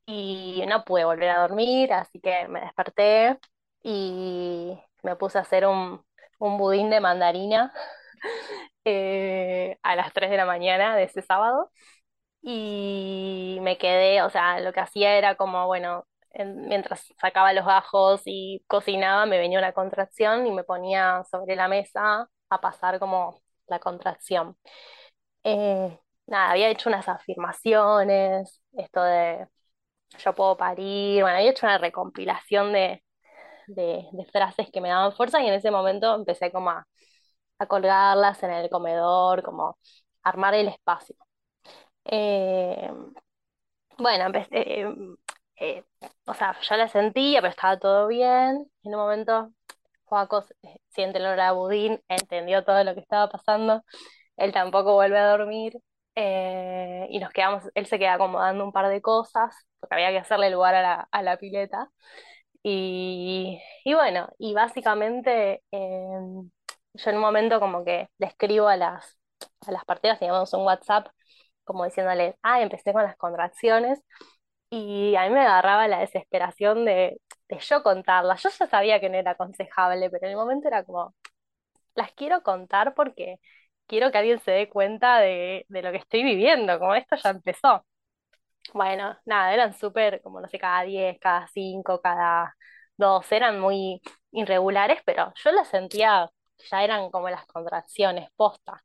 [0.07, 3.39] y no pude volver a dormir, así que me desperté
[3.83, 6.05] y me puse a hacer un,
[6.41, 7.73] budín de mandarina
[8.85, 11.71] eh, a las 3 de la mañana de ese sábado
[12.43, 16.07] y me quedé, o sea, lo que hacía era como, bueno,
[16.45, 21.69] mientras sacaba los bajos y cocinaba, me venía una contracción y me ponía sobre la
[21.69, 24.57] mesa a pasar como la contracción.
[25.45, 29.49] Eh, nada, había hecho unas afirmaciones, esto de
[30.19, 33.03] yo puedo parir, bueno, había hecho una recompilación de,
[34.33, 36.87] frases que me daban fuerza y en ese momento empecé como a,
[37.69, 39.79] colgarlas en el comedor, como
[40.23, 41.17] armar el espacio.
[42.05, 42.91] Eh,
[43.99, 44.87] bueno, empecé,
[45.61, 45.85] eh,
[46.27, 48.71] o sea, ya la sentía, pero estaba todo bien.
[48.85, 49.53] En un momento,
[50.09, 50.45] Joaco
[50.89, 53.83] siente el olor a budín, entendió todo lo que estaba pasando.
[54.37, 55.75] Él tampoco vuelve a dormir.
[56.17, 60.51] y nos quedamos, él se queda acomodando un par de cosas, porque había que hacerle
[60.51, 61.91] lugar a la, pileta.
[62.63, 69.19] Y, bueno, y básicamente yo en un momento como que le escribo a las,
[69.67, 71.09] a las parteras, digamos, un WhatsApp
[71.65, 74.01] como diciéndoles, ah, empecé con las contracciones
[74.71, 77.21] y a mí me agarraba la desesperación de,
[77.61, 78.43] yo contarlas.
[78.43, 81.15] Yo ya sabía que no era aconsejable, pero en el momento era como,
[81.95, 83.41] las quiero contar porque
[83.87, 87.87] quiero que alguien se dé cuenta de, lo que estoy viviendo, como esto ya empezó.
[88.75, 92.55] Bueno, nada, eran súper, como no sé, cada 10, cada 5, cada
[92.97, 94.01] 2, eran muy
[94.33, 96.29] irregulares, pero yo las sentía,
[96.71, 98.83] ya eran como las contracciones, posta.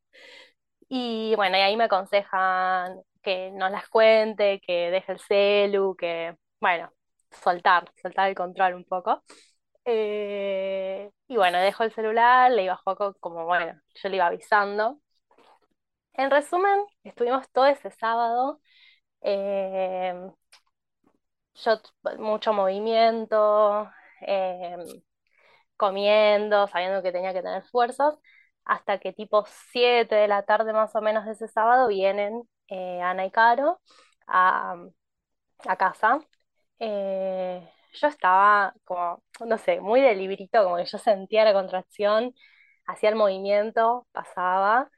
[0.95, 6.37] Y bueno, y ahí me aconsejan que no las cuente, que deje el celu, que,
[6.59, 6.91] bueno,
[7.43, 9.23] soltar, soltar el control un poco.
[9.85, 14.27] Eh, y bueno, dejo el celular, le iba a Joco como, bueno, yo le iba
[14.27, 14.99] avisando.
[16.13, 18.61] En resumen, estuvimos todo ese sábado.
[19.21, 20.13] Eh,
[21.55, 21.79] yo,
[22.19, 23.89] mucho movimiento,
[24.21, 24.77] eh,
[25.77, 28.15] comiendo, sabiendo que tenía que tener fuerzas
[28.65, 33.01] hasta que tipo 7 de la tarde más o menos de ese sábado vienen eh,
[33.01, 33.81] Ana y Caro
[34.27, 34.77] a,
[35.77, 36.19] casa.
[36.79, 42.33] Eh, yo estaba como, no sé, muy de librito, como que yo sentía la contracción,
[42.85, 44.89] hacía el movimiento, pasaba,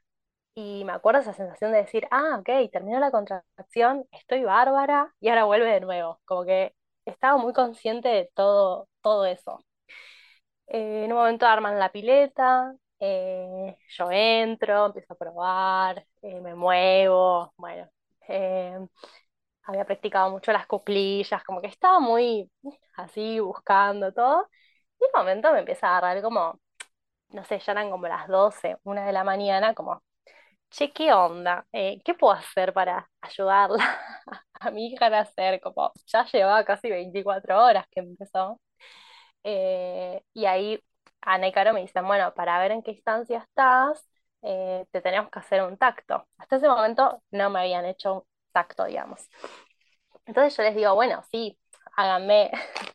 [0.54, 5.28] y me acuerdo esa sensación de decir, ah, ok, terminó la contracción, estoy bárbara, y
[5.28, 6.74] ahora vuelve de nuevo, como que
[7.06, 9.60] estaba muy consciente de todo, todo eso.
[10.68, 16.54] Eh, en un momento arman la pileta, eh, yo entro, empiezo a probar, eh, me
[16.54, 17.88] muevo, bueno,
[18.28, 18.78] eh,
[19.64, 22.50] había practicado mucho las cuclillas, como que estaba muy
[22.96, 24.48] así buscando todo,
[25.00, 26.60] y de momento me empieza a agarrar como,
[27.30, 30.02] no sé, ya eran como las 12, una de la mañana, como,
[30.70, 31.66] che, ¿qué onda?
[31.72, 33.78] ¿qué puedo hacer para ayudarla
[34.60, 38.60] a mi hija nacer, como ya llevaba casi 24 horas que empezó.
[40.34, 40.80] Y ahí
[41.26, 44.06] Ana y Caro me dicen, bueno, para ver en qué instancia estás,
[44.42, 46.26] eh, te tenemos que hacer un tacto.
[46.38, 49.28] Hasta ese momento no me habían hecho un tacto, digamos.
[50.26, 51.58] Entonces yo les digo, bueno, sí,
[51.96, 52.50] háganme.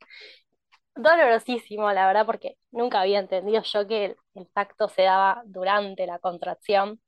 [0.96, 6.06] Dolorosísimo, la verdad, porque nunca había entendido yo que el, el tacto se daba durante
[6.06, 7.02] la contracción.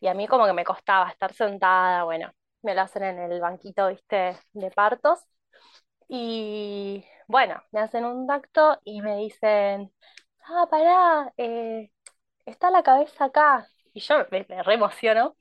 [0.00, 3.40] Y a mí como que me costaba estar sentada, bueno, me lo hacen en el
[3.40, 5.20] banquito, viste, de partos.
[6.08, 9.92] Y bueno, me hacen un tacto y me dicen,
[10.44, 11.90] ah, pará, eh,
[12.46, 13.66] está la cabeza acá.
[13.94, 15.36] Y yo me, me re emociono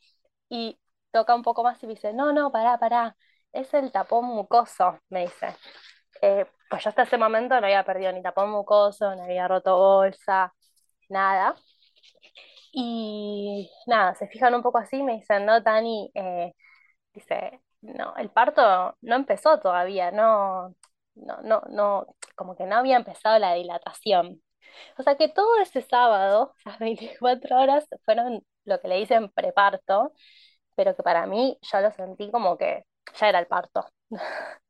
[0.49, 0.79] y
[1.11, 3.17] toca un poco más y me dice, no, no, pará, pará,
[3.53, 5.55] es el tapón mucoso, me dice.
[6.21, 9.77] Eh, pues yo hasta ese momento no había perdido ni tapón mucoso, no había roto
[9.77, 10.53] bolsa,
[11.09, 11.55] nada.
[12.73, 16.53] Y nada, se fijan un poco así, me dicen, no, Tani, eh,
[17.13, 20.75] dice, no, el parto no empezó todavía, no,
[21.15, 24.41] no, no, no, como que no había empezado la dilatación.
[24.97, 30.13] O sea que todo ese sábado, esas 24 horas, fueron lo que le dicen preparto,
[30.75, 32.85] pero que para mí yo lo sentí como que
[33.19, 33.85] ya era el parto.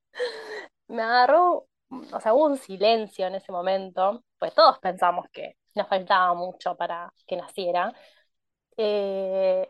[0.88, 1.68] Me agarró,
[2.14, 6.76] o sea, hubo un silencio en ese momento, pues todos pensamos que nos faltaba mucho
[6.76, 7.94] para que naciera.
[8.78, 9.70] Eh,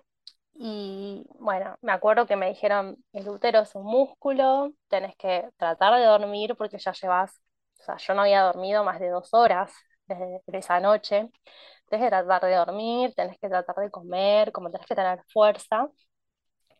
[0.56, 5.96] y bueno, me acuerdo que me dijeron, el útero es un músculo, tenés que tratar
[6.00, 7.42] de dormir porque ya llevas,
[7.80, 9.74] o sea, yo no había dormido más de dos horas
[10.20, 11.30] desde esa noche.
[11.90, 15.90] Tenés que tratar de dormir, tenés que tratar de comer, como tenés que tener fuerza.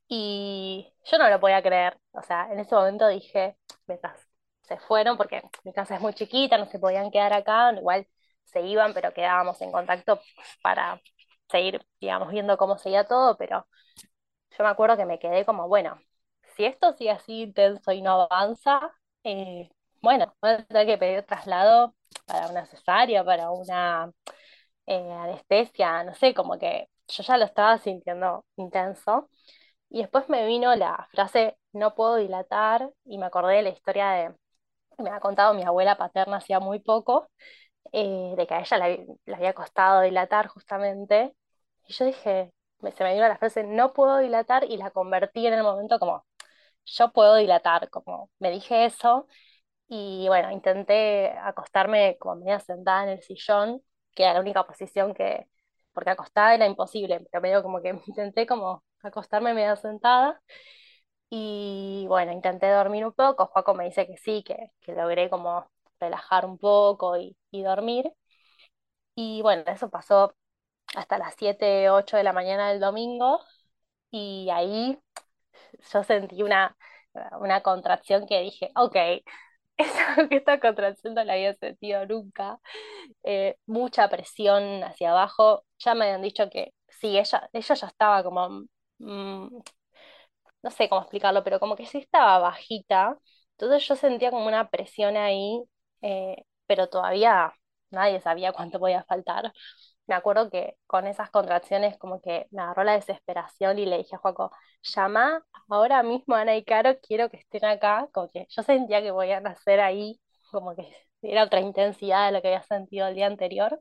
[0.08, 1.98] Y yo no lo podía creer.
[2.12, 4.20] O sea, en ese momento dije, mientras
[4.64, 8.08] se fueron, porque mi casa es muy chiquita, no se podían quedar acá, igual
[8.46, 10.20] se iban, pero quedábamos en contacto
[10.62, 11.02] para
[11.50, 13.68] seguir, digamos, viendo cómo seguía todo, pero
[14.58, 16.00] yo me acuerdo que me quedé como, bueno,
[16.56, 18.92] si esto sigue así intenso y no avanza,
[19.24, 19.70] eh,
[20.02, 24.12] bueno, voy a tener que pedir traslado para una cesárea, para una
[24.88, 29.30] eh, anestesia, no sé, como que yo ya lo estaba sintiendo intenso.
[29.90, 34.10] Y después me vino la frase, no puedo dilatar, y me acordé de la historia
[34.12, 34.36] de,
[35.00, 37.30] me ha contado mi abuela paterna hacía muy poco,
[37.94, 41.36] eh, de que a ella le, había costado dilatar justamente.
[41.88, 42.54] Y yo dije,
[42.96, 46.26] se me vino la frase, no puedo dilatar, y la convertí en el momento como,
[46.86, 49.28] yo puedo dilatar, como me dije eso,
[49.94, 53.82] y bueno, intenté acostarme como media sentada en el sillón,
[54.16, 55.48] que era la única posición que,
[55.94, 60.42] porque acostada era imposible, pero medio como que intenté como acostarme media sentada.
[61.30, 65.70] Y bueno, intenté dormir un poco, Juaco me dice que sí, que, que logré como
[66.00, 68.12] relajar un poco y, y dormir.
[69.16, 70.34] Y bueno, eso pasó
[70.96, 73.42] hasta las 7, 8 de la mañana del domingo
[74.12, 75.00] y ahí
[75.94, 76.78] yo sentí una,
[77.42, 78.96] una contracción que dije, ok,
[80.18, 82.60] esta, esta contracción no la había sentido nunca,
[83.24, 88.24] eh, mucha presión hacia abajo, ya me habían dicho que sí, ella, ella ya estaba
[88.24, 88.66] como,
[89.00, 89.48] mm,
[90.64, 93.18] no sé cómo explicarlo, pero como que sí estaba bajita,
[93.58, 95.62] entonces yo sentía como una presión ahí,
[96.02, 97.54] eh, pero todavía
[97.90, 99.52] nadie sabía cuánto podía faltar
[100.08, 104.16] me acuerdo que con esas contracciones como que me agarró la desesperación y le dije
[104.16, 104.52] a Joaco,
[104.84, 109.12] llama ahora mismo Ana y Caro, quiero que estén acá, como que yo sentía que
[109.12, 110.20] voy a nacer ahí,
[110.52, 110.88] como que
[111.22, 113.80] era otra intensidad de lo que había sentido el día anterior.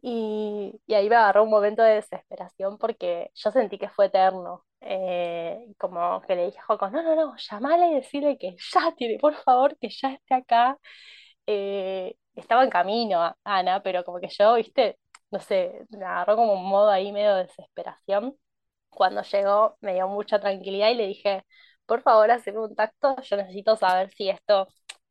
[0.00, 4.64] Y, y ahí me agarró un momento de desesperación porque yo sentí que fue eterno.
[4.80, 8.94] Eh, como que le dije a Joaco, no, no, no, llamale y decirle que ya
[8.96, 10.78] tiene, por favor, que ya esté acá.
[11.46, 14.98] Eh, estaba en camino, Ana, pero como que yo, viste,
[15.30, 18.36] no sé, me agarró como un modo ahí medio de desesperación.
[18.90, 21.44] Cuando llegó me dio mucha tranquilidad y le dije,
[21.86, 24.68] por favor, hazme un tacto, yo necesito saber si esto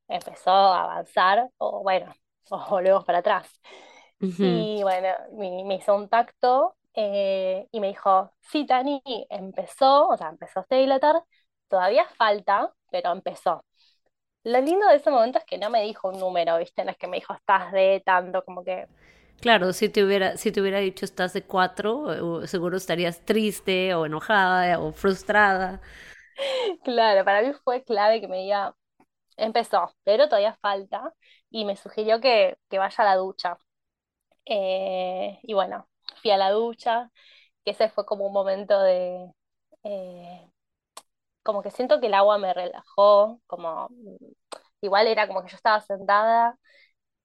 [0.07, 2.13] empezó a avanzar o bueno,
[2.49, 3.49] o volvemos para atrás.
[4.19, 10.29] Y bueno, me, hizo un tacto eh, y me dijo, sí, Tani, empezó, o sea,
[10.29, 11.23] empezó a dilatar,
[11.67, 13.63] todavía falta, pero empezó.
[14.47, 16.85] Lo lindo de ese momento es que no me dijo un número, ¿viste?
[16.85, 18.87] No es que me dijo estás de tanto, como que.
[19.41, 24.05] Claro, si te hubiera, si te hubiera dicho estás de cuatro, seguro estarías triste o
[24.05, 25.81] enojada o frustrada.
[26.83, 28.75] Claro, para mí fue clave que me diga,
[29.37, 31.13] empezó, pero todavía falta,
[31.49, 33.57] y me sugirió que, que vaya a la ducha.
[34.45, 35.89] Eh, y bueno,
[36.21, 37.11] fui a la ducha,
[37.65, 39.31] que ese fue como un momento de,
[39.83, 40.51] eh,
[41.47, 43.89] como que siento que el agua me relajó, como
[44.81, 46.57] igual era como que yo estaba sentada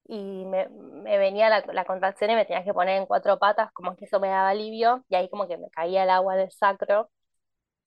[0.07, 0.67] y me,
[1.03, 4.19] venía la, la, contracción y me tenía que poner en cuatro patas, como que eso
[4.19, 7.09] me daba alivio, y ahí como que me caía el agua del sacro,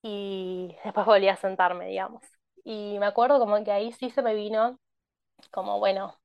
[0.03, 2.23] y después volví a sentarme, digamos.
[2.65, 4.79] Y me acuerdo como que ahí sí se me vino
[5.53, 6.17] como, bueno,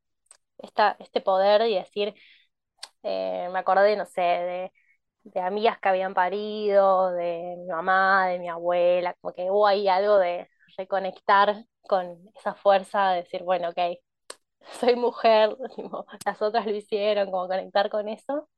[0.59, 2.15] esta, este poder y decir,
[3.03, 4.73] eh, me acordé, no sé, de,
[5.23, 9.87] de amigas que habían parido, de mi mamá, de mi abuela, como que hubo ahí
[9.87, 13.77] algo de reconectar con esa fuerza de decir, bueno, ok,
[14.79, 15.55] soy mujer,
[16.25, 18.49] las otras lo hicieron, como conectar con eso.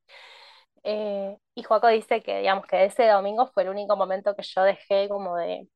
[0.83, 4.63] Eh, y Joaco dice que, digamos, que ese domingo fue el único momento que yo
[4.63, 5.69] dejé como de,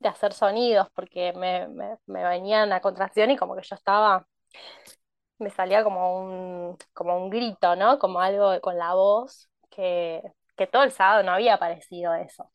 [0.00, 4.26] de hacer sonidos, porque me, me, me venían a contracción y como que yo estaba,
[5.38, 7.98] me salía como un, como un grito, ¿no?
[7.98, 9.47] Como algo con la voz,
[10.56, 12.50] que, todo el sábado no había aparecido eso.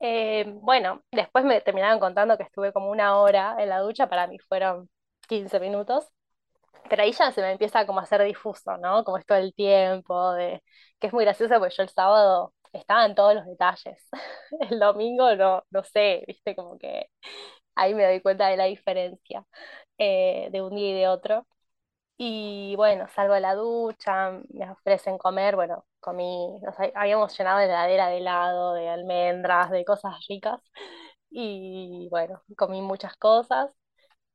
[0.00, 4.26] Eh, bueno, después me terminaron contando que estuve como una hora en la ducha, para
[4.26, 4.90] mí fueron
[5.28, 6.06] 15 minutos,
[6.90, 9.04] pero ahí ya se me empieza como a hacer difuso, ¿no?
[9.04, 10.62] Como esto del tiempo, de
[11.00, 14.08] que es muy gracioso porque yo el sábado estaba en todos los detalles.
[14.70, 17.08] El domingo no, no sé, viste, como que
[17.76, 19.44] ahí me doy cuenta de la diferencia
[19.98, 21.46] eh, de un día y de otro.
[22.16, 27.58] Y bueno, salgo de la ducha, me ofrecen comer, bueno, comí, nos ha- habíamos llenado
[27.58, 30.60] la heladera de helado, de almendras, de cosas ricas.
[31.30, 33.70] Y bueno, comí muchas cosas.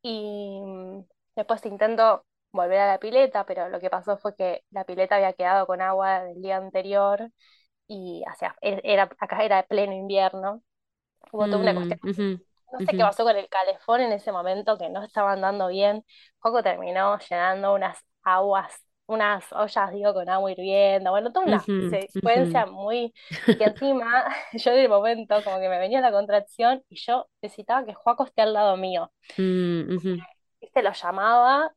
[0.01, 1.05] Y mm,
[1.35, 5.33] después intento volver a la pileta, pero lo que pasó fue que la pileta había
[5.33, 7.29] quedado con agua del día anterior
[7.87, 10.63] y hacia, era, acá era pleno invierno.
[11.31, 11.99] Hubo toda una Mm, cuestión
[12.71, 16.05] no sé qué pasó con el calefón en ese momento que no estaba andando bien.
[16.39, 18.73] Coco terminó llenando unas aguas,
[19.07, 21.11] unas ollas, digo, con agua hirviendo.
[21.11, 23.13] Bueno, toda una ujú, secuencia muy.
[23.57, 27.85] Y encima, yo en el momento, como que me venía la contracción y yo necesitaba
[27.85, 29.11] que Joaco esté al lado mío.
[29.37, 30.25] mm.
[30.61, 31.73] Viste, lo llamaba,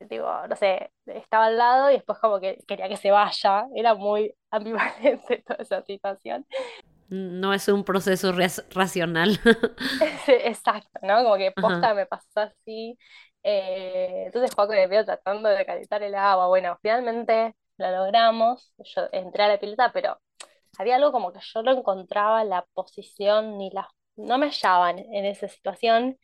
[0.00, 3.66] digo, no sé, estaba al lado y después como que quería que se vaya.
[3.76, 6.46] Era muy ambivalente toda esa situación.
[7.10, 8.32] No es un proceso
[8.70, 9.40] racional.
[10.28, 11.22] Exacto, ¿no?
[11.22, 11.60] Como que Ajá.
[11.60, 12.98] posta me pasó así.
[13.42, 16.48] Eh, entonces Juaco me veo tratando de calentar el agua.
[16.48, 18.74] Bueno, finalmente lo logramos.
[18.78, 20.18] Yo entré a la pileta, pero
[20.78, 23.88] había algo como que yo no encontraba la posición ni la...
[24.16, 26.18] No me hallaban en esa situación.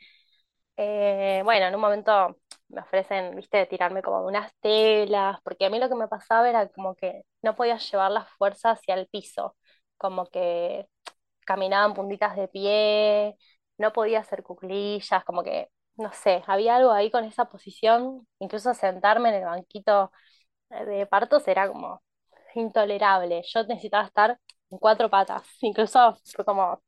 [0.76, 5.70] Eh, bueno, en un momento me ofrecen, viste, de tirarme como unas telas, porque a
[5.70, 9.06] mí lo que me pasaba era como que no podía llevar la fuerza hacia el
[9.08, 9.56] piso.
[9.98, 10.88] Como que
[11.46, 13.36] caminaba en puntitas de pie,
[13.78, 18.74] no podía hacer cuclillas, como que, no sé, había algo ahí con esa posición, incluso
[18.74, 20.12] sentarme en el banquito
[20.70, 22.02] de partos era como
[22.54, 24.38] intolerable, yo necesitaba estar
[24.70, 26.82] en cuatro patas, incluso fue como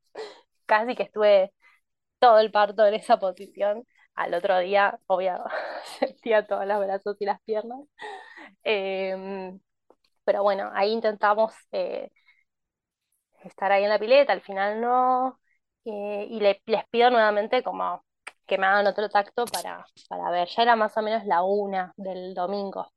[0.66, 1.52] casi que estuve
[2.20, 5.44] todo el parto en esa posición, al otro día, obvio,
[6.00, 7.80] sentía todos los brazos y las piernas,
[8.64, 9.61] Em,
[10.24, 11.54] pero bueno, ahí intentamos...
[11.72, 12.11] eh,
[13.45, 15.41] estar ahí en la pileta, al final no,
[15.84, 18.05] eh, y le- les pido nuevamente como
[18.47, 21.93] que me hagan otro tacto para, para ver, ya era más o menos la una
[21.97, 22.89] del domingo.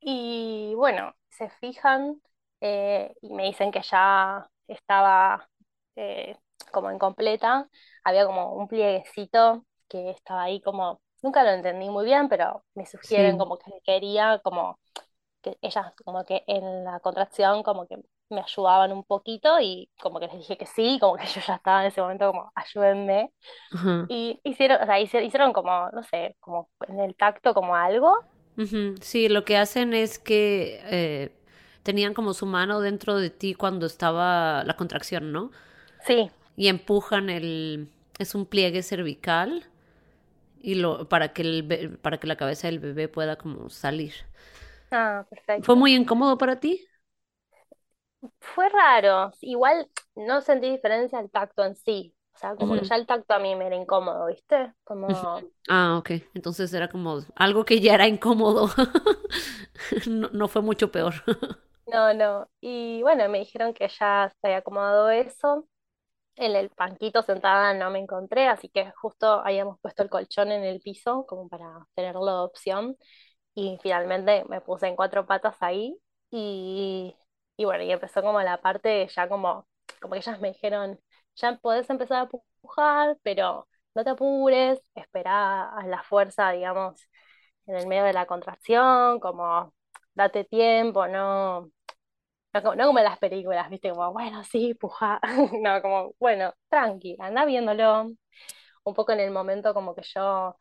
[0.00, 2.20] Y bueno, se fijan
[2.60, 5.48] eh, y me dicen que ya estaba
[5.96, 6.36] eh,
[6.72, 7.68] como incompleta,
[8.04, 12.86] había como un plieguecito que estaba ahí como, nunca lo entendí muy bien, pero me
[12.86, 13.38] sugieren Sí.
[13.38, 14.78] como que quería como
[15.42, 17.96] que ellas como que en la contracción como que
[18.30, 21.56] me ayudaban un poquito y como que les dije que sí, como que yo ya
[21.56, 23.32] estaba en ese momento como ayúdenme.
[24.08, 28.14] Y hicieron, o sea, hicieron como, no sé, como en el tacto como algo.
[29.00, 31.32] Sí, lo que hacen es que eh,
[31.82, 35.50] tenían como su mano dentro de ti cuando estaba la contracción, ¿no?
[36.06, 37.88] Sí, Y empujan el...
[38.18, 39.66] Es un pliegue cervical
[40.60, 44.14] y lo para que el para que la cabeza del bebé pueda como salir.
[44.90, 45.24] ah,
[45.62, 45.76] ¿Fue perfecto.
[45.76, 46.86] muy incómodo para ti?
[48.40, 52.14] Fue raro, igual no sentí diferencia al tacto en sí.
[52.34, 54.72] O sea, como que ya el tacto a mí me era incómodo, ¿viste?
[54.84, 56.10] Como, Ah, ok.
[56.34, 58.70] Entonces era como algo que ya era incómodo.
[60.08, 61.14] No, no fue mucho peor.
[61.86, 62.48] no, no.
[62.60, 65.68] Y bueno, me dijeron que ya se había acomodado eso.
[66.36, 70.64] En el banquito sentada no me encontré, así que justo habíamos puesto el colchón en
[70.64, 72.96] el piso como para tenerlo de opción.
[73.54, 75.98] Y finalmente me puse en cuatro patas ahí
[76.30, 77.16] y,
[77.56, 79.66] y bueno, y empezó como la parte ya como,
[80.00, 81.00] como que ellas me dijeron,
[81.36, 82.28] ya podés empezar a
[82.60, 87.08] pujar, pero no te apures, espera a la fuerza, digamos,
[87.66, 89.74] en el medio de la contracción, como
[90.14, 91.70] date tiempo, no,
[92.52, 95.20] no, como no como en las películas, viste, como, bueno, sí, puja,
[95.62, 98.10] no, como, bueno, tranqui, anda viéndolo,
[98.84, 100.56] un poco en el momento como que yo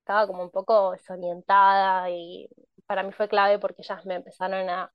[0.00, 2.48] estaba como un poco desorientada y
[2.86, 4.92] para mí fue clave porque ellas me empezaron a,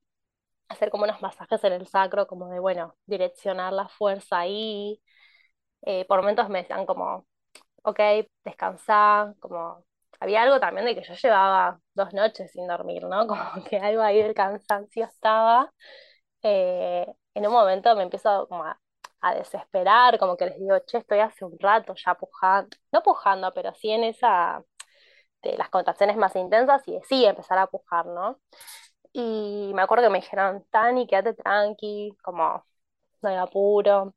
[0.69, 5.01] hacer como unos masajes en el sacro, como de, bueno, direccionar la fuerza ahí.
[5.83, 7.27] Eh, por momentos me decían como,
[7.83, 7.99] ok,
[8.45, 9.85] descansá, como
[10.19, 13.27] había algo también de que yo llevaba dos noches sin dormir, ¿no?
[13.27, 15.71] Como que algo ahí del cansancio estaba.
[16.43, 18.79] Eh, en un momento me empiezo a,
[19.21, 23.53] a desesperar, como que les digo, che, estoy hace un rato ya pujando, no pujando,
[23.53, 24.63] pero sí en esa,
[25.43, 26.93] de las contracciones más intensas y
[27.23, 28.39] de empezar a pujar, ¿no?
[29.17, 32.65] Y me acuerdo que me dijeron, Tani, quédate tranqui, como
[33.21, 34.15] no hay apuro.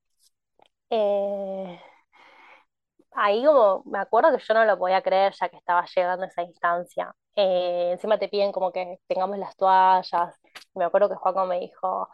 [0.91, 1.81] Eh,
[3.13, 6.29] ahí como me acuerdo que yo no lo podía creer ya que estaba llegando a
[6.29, 7.15] esa instancia.
[7.37, 10.35] Eh, encima te piden como que tengamos las toallas.
[10.75, 12.09] Me acuerdo que Juaco me dijo,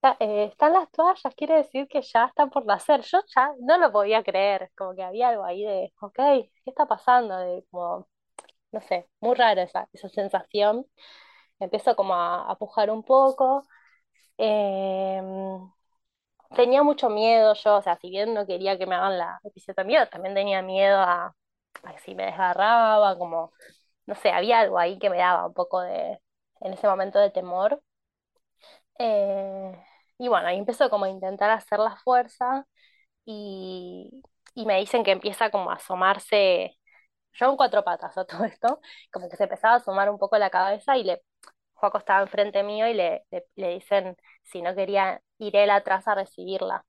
[0.00, 3.02] "Ta- eh, están las toallas, quiere decir que ya están por nacer.
[3.02, 6.86] Yo ya no lo podía creer, como que había algo ahí de, ok, ¿qué está
[6.86, 7.36] pasando?
[7.38, 8.08] De como,
[8.72, 10.86] no sé, muy raro esa, esa sensación.
[11.60, 13.64] Empiezo como a, a pujar un poco.
[14.38, 15.24] Em,
[16.56, 20.08] tenía mucho miedo yo, o sea, si bien no quería que me hagan la episiotomía,
[20.10, 21.34] también tenía miedo a,
[21.84, 23.52] a si me desgarraba, como,
[24.06, 26.20] no sé, había algo ahí que me daba un poco de,
[26.62, 27.82] en ese momento de temor.
[28.98, 29.72] Eh,
[30.18, 32.66] y bueno, ahí empezó como a intentar hacer la fuerza
[33.24, 34.22] y,
[34.54, 36.78] y me dicen que empieza como a asomarse,
[37.34, 38.80] yo en cuatro patas a todo esto,
[39.12, 41.22] como que se empezaba a asomar un poco la cabeza y le,
[41.80, 43.24] Joaco estaba enfrente mío y le,
[43.56, 46.84] le, dicen si no quería ir él atrás a recibirla.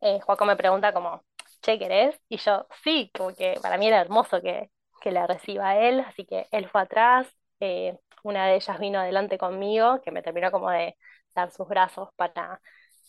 [0.00, 1.24] Eh, me pregunta como,
[1.62, 2.18] che, ¿querés?
[2.28, 6.24] Y yo, sí, como que para mí era hermoso que, que la reciba él, así
[6.26, 7.28] que él fue atrás,
[7.60, 10.96] eh, una de ellas vino adelante conmigo, que me terminó como de
[11.34, 12.60] dar sus brazos para,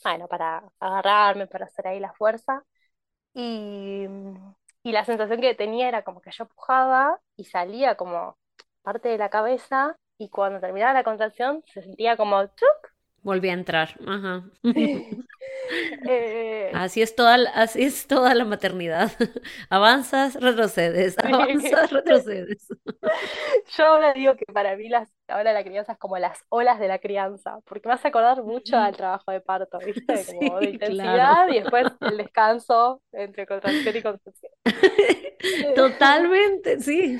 [0.04, 2.64] bueno, para agarrarme, para hacer ahí la fuerza.
[3.34, 4.06] Y,
[4.84, 8.38] y la sensación que tenía era como que yo pujaba y salía como
[8.82, 12.50] parte de la cabeza y cuando terminaba la contracción se sentía como.
[13.24, 13.96] Volví a entrar.
[14.08, 14.44] Ajá.
[16.10, 19.12] Eh, Así es toda, la- así es toda la maternidad.
[19.70, 22.68] Avanzas, retrocedes, avanzas, retrocedes.
[23.78, 26.88] Yo ahora digo que para mí las, ahora la crianza es como las olas de
[26.88, 30.26] la crianza, porque me hace acordar mucho al trabajo de parto, ¿viste?
[30.40, 31.54] Como de intensidad claro.
[31.54, 34.52] y después el descanso entre contracción y concepción.
[35.76, 37.20] Totalmente, sí.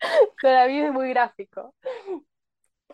[0.42, 1.74] Para mí es muy gráfico.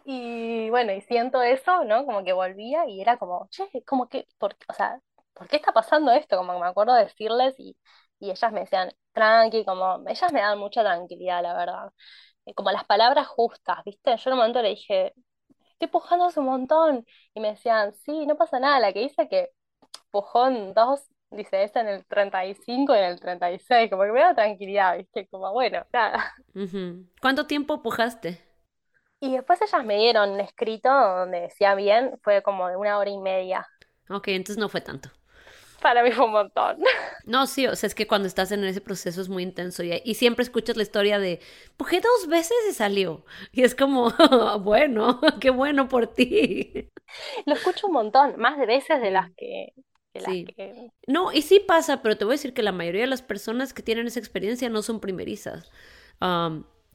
[0.04, 2.04] Y bueno, y siento eso, ¿no?
[2.06, 5.00] Como que volvía y era como, che, como que, por, o sea,
[5.32, 6.36] ¿por qué está pasando esto?
[6.36, 7.76] Como que me acuerdo de decirles y,
[8.18, 11.92] y ellas me decían, tranqui, como, ellas me dan mucha tranquilidad, la verdad.
[12.46, 14.16] Eh, Como las palabras justas, ¿viste?
[14.16, 15.14] Yo en un momento le dije,
[15.72, 17.06] estoy pujando un montón.
[17.34, 19.50] Y me decían, sí, no pasa nada, la que dice que
[20.10, 24.34] pujón dos, dice esa en el 35 y en el 36, como que me da
[24.34, 25.26] tranquilidad, ¿viste?
[25.28, 26.34] Como, bueno, nada.
[27.20, 28.40] ¿Cuánto tiempo pujaste?
[29.20, 33.10] Y después ellas me dieron un escrito donde decía bien, fue como de una hora
[33.10, 33.66] y media.
[34.08, 35.10] Ok, entonces no fue tanto.
[35.80, 36.78] Para mí fue un montón.
[37.24, 40.00] No, sí, o sea, es que cuando estás en ese proceso es muy intenso y,
[40.04, 41.40] y siempre escuchas la historia de,
[41.76, 43.24] pujé dos veces y salió.
[43.52, 44.10] Y es como,
[44.60, 46.90] bueno, qué bueno por ti.
[47.46, 49.72] Lo escucho un montón, más de veces de las Sí.
[50.12, 50.46] Que, Sí.
[50.56, 50.92] que...
[51.06, 53.74] No, y sí pasa, pero te voy a decir que la mayoría de las personas
[53.74, 55.70] que tienen esa experiencia no son primerizas.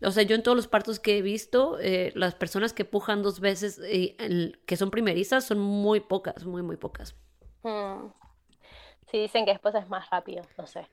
[0.03, 3.23] O sea, yo en todos los partos que he visto, eh, las personas que pujan
[3.23, 7.15] dos veces, eh, el- que son primerizas, son muy pocas, muy, muy pocas.
[7.63, 8.11] mm,
[9.11, 10.87] sí, dicen que después es más rápido, no sé.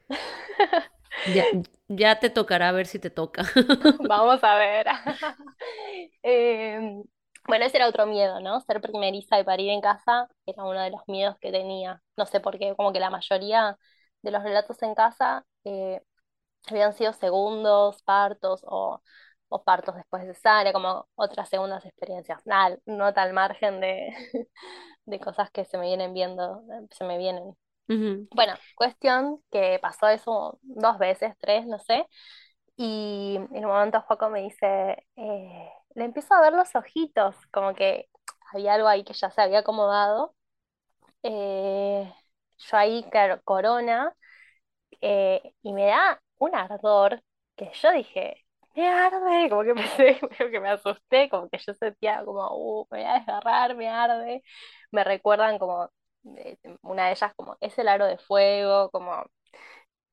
[1.25, 1.49] Ya,
[1.89, 3.45] ya te tocará ver si te toca.
[3.99, 4.87] Vamos a ver.
[6.23, 7.03] Eh,
[7.47, 8.61] bueno, ese era otro miedo, ¿no?
[8.61, 12.03] Ser primeriza y parir en casa era uno de los miedos que tenía.
[12.17, 13.79] No sé por qué, como que la mayoría
[14.23, 16.01] de los relatos en casa eh,
[16.69, 19.03] habían sido segundos, partos o,
[19.49, 22.41] o partos después de cesárea, como otras segundas experiencias.
[22.47, 24.11] Nada, no tal margen de,
[25.07, 27.57] de cosas que se me vienen viendo, se me vienen.
[28.31, 32.07] Bueno, cuestión que pasó eso dos veces, tres, no sé,
[32.77, 37.75] y en un momento Joaco me dice, eh, le empiezo a ver los ojitos, como
[37.75, 38.09] que
[38.53, 40.35] había algo ahí que ya se había acomodado.
[41.23, 42.13] Eh,
[42.59, 44.15] yo ahí, claro, corona,
[45.01, 47.23] eh, y me da un ardor
[47.57, 48.37] que yo dije,
[48.77, 49.75] me arde, como que
[50.61, 54.43] me asusté, como que yo sentía como, uh, me voy a desgarrar, me arde.
[54.93, 55.91] Me recuerdan como,
[56.39, 59.25] eh, una de ellas como, es el aro de fuego, como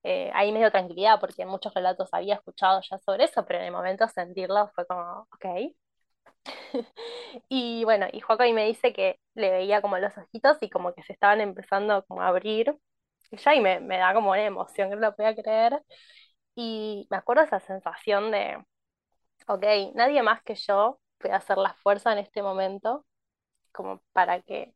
[0.04, 3.60] eh, ahí me dio tranquilidad porque en muchos relatos había escuchado ya sobre eso, pero
[3.60, 5.46] en el momento sentirlo fue como, ok.
[7.50, 10.94] Y bueno, y Joaco ahí me dice que le veía como los ojitos y como
[10.94, 12.76] que se estaban empezando como a abrir.
[13.32, 15.82] Y ya ahí me, me da como una emoción que no lo podía creer.
[16.56, 18.58] Y me acuerdo esa sensación de,
[19.48, 19.64] ok,
[19.96, 23.06] nadie más que yo puede hacer la fuerza en este momento.
[23.74, 24.76] como para que,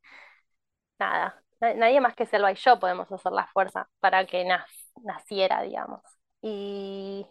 [0.99, 4.45] nada, nadie más que Selva y yo podemos hacer la fuerza para que
[5.03, 6.01] naciera, digamos.
[6.41, 7.25] Y,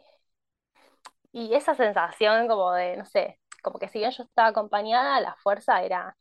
[1.32, 5.34] y esa sensación como de, no sé, como que si bien yo estaba acompañada, la
[5.36, 6.16] fuerza era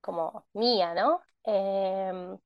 [0.00, 1.20] como mía, ¿no?
[1.44, 2.38] Em,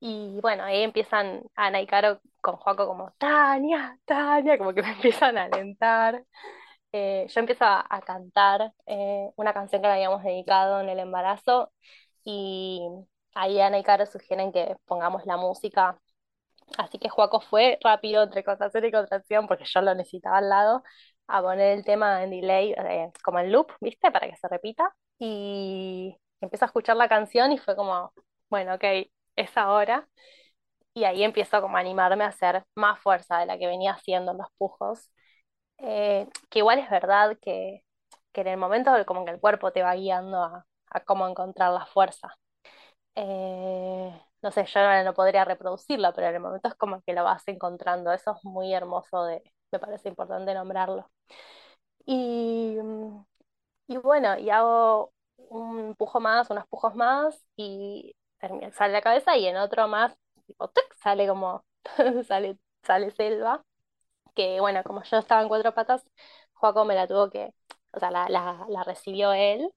[0.00, 4.92] y bueno, ahí empiezan Ana y Caro con Joaco como, Tania, Tania, como que me
[4.92, 6.24] empiezan a alentar.
[6.92, 11.72] Eh, yo empiezo a, cantar eh, una canción que le habíamos dedicado en el embarazo
[12.24, 12.82] y
[13.34, 15.98] ahí Ana y Caro sugieren que pongamos la música.
[16.76, 20.82] Así que Joaco fue rápido entre contracción y contracción porque yo lo necesitaba al lado
[21.26, 22.74] a poner el tema en delay,
[23.22, 24.10] como en loop, ¿viste?
[24.10, 24.94] Para que se repita.
[25.18, 28.12] Y empiezo a escuchar la canción y fue como,
[28.50, 28.84] bueno, ok,
[29.36, 30.08] es ahora.
[30.94, 34.32] Y ahí empiezo como a animarme a hacer más fuerza de la que venía haciendo
[34.32, 35.10] en los pujos.
[35.78, 37.82] Eh, que igual es verdad que,
[38.32, 41.72] que, en el momento como que el cuerpo te va guiando a, a cómo encontrar
[41.72, 42.34] la fuerza.
[43.16, 44.12] Eh,
[44.42, 47.42] no sé, yo no podría reproducirlo, pero en el momento es como que lo vas
[47.48, 48.12] encontrando.
[48.12, 51.08] Eso es muy hermoso de, me parece importante nombrarlo.
[52.06, 52.78] Y,
[53.86, 58.14] y bueno, y hago un pujo más, unos pujos más, y
[58.72, 60.14] sale la cabeza, y en otro más,
[60.46, 60.70] tipo,
[61.02, 61.64] sale como,
[62.26, 63.64] sale, sale selva,
[64.34, 66.04] que bueno, como yo estaba en cuatro patas,
[66.54, 67.54] Joaco me la tuvo que,
[67.92, 69.70] o sea, la, la, la recibió él,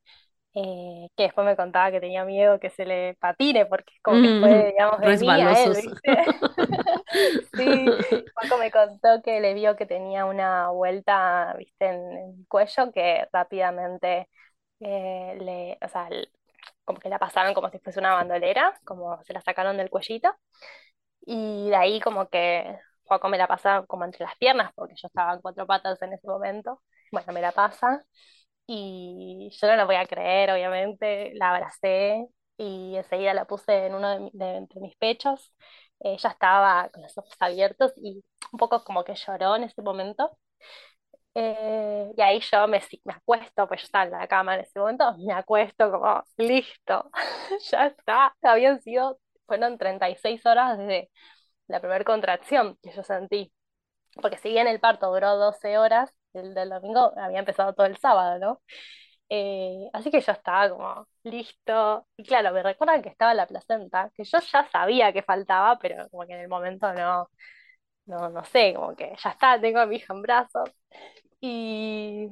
[0.53, 4.21] eh, que después me contaba que tenía miedo que se le patine, porque es como
[4.21, 6.25] que fue, digamos, de mí a él, ¿viste?
[7.53, 7.85] Sí,
[8.35, 11.87] Paco me contó que le vio que tenía una vuelta, ¿viste?
[11.87, 14.29] En, el cuello que rápidamente
[14.79, 16.09] eh, le, o sea,
[16.85, 20.33] como que la pasaron como si fuese una bandolera, como se la sacaron del cuellito,
[21.25, 22.77] y de ahí como que
[23.07, 26.13] Paco me la pasa como entre las piernas, porque yo estaba en cuatro patas en
[26.13, 26.81] ese momento,
[27.11, 28.03] bueno, me la pasa,
[28.73, 32.25] y yo no lo voy a creer, obviamente, la abracé
[32.57, 35.53] y enseguida la puse en uno de, entre mis pechos.
[35.99, 40.37] Ella estaba con los ojos abiertos y un poco como que lloró en ese momento.
[41.33, 44.79] Eh, y ahí yo me, me acuesto, pues yo estaba en la cama en ese
[44.79, 47.09] momento, me acuesto como, listo,
[47.71, 48.35] ya está.
[48.41, 51.09] Habían sido, fueron 36 horas desde
[51.67, 53.53] la primera contracción que yo sentí.
[54.21, 57.97] Porque si bien el parto duró 12 horas, el del domingo había empezado todo el
[57.97, 58.61] sábado, ¿no?
[59.29, 62.07] Eh, así que yo estaba como listo.
[62.17, 66.09] Y claro, me recuerdan que estaba la placenta, que yo ya sabía que faltaba, pero
[66.09, 67.29] como que en el momento no,
[68.05, 70.69] no, no sé, como que ya está, tengo a mi hija en brazos.
[71.41, 72.29] Y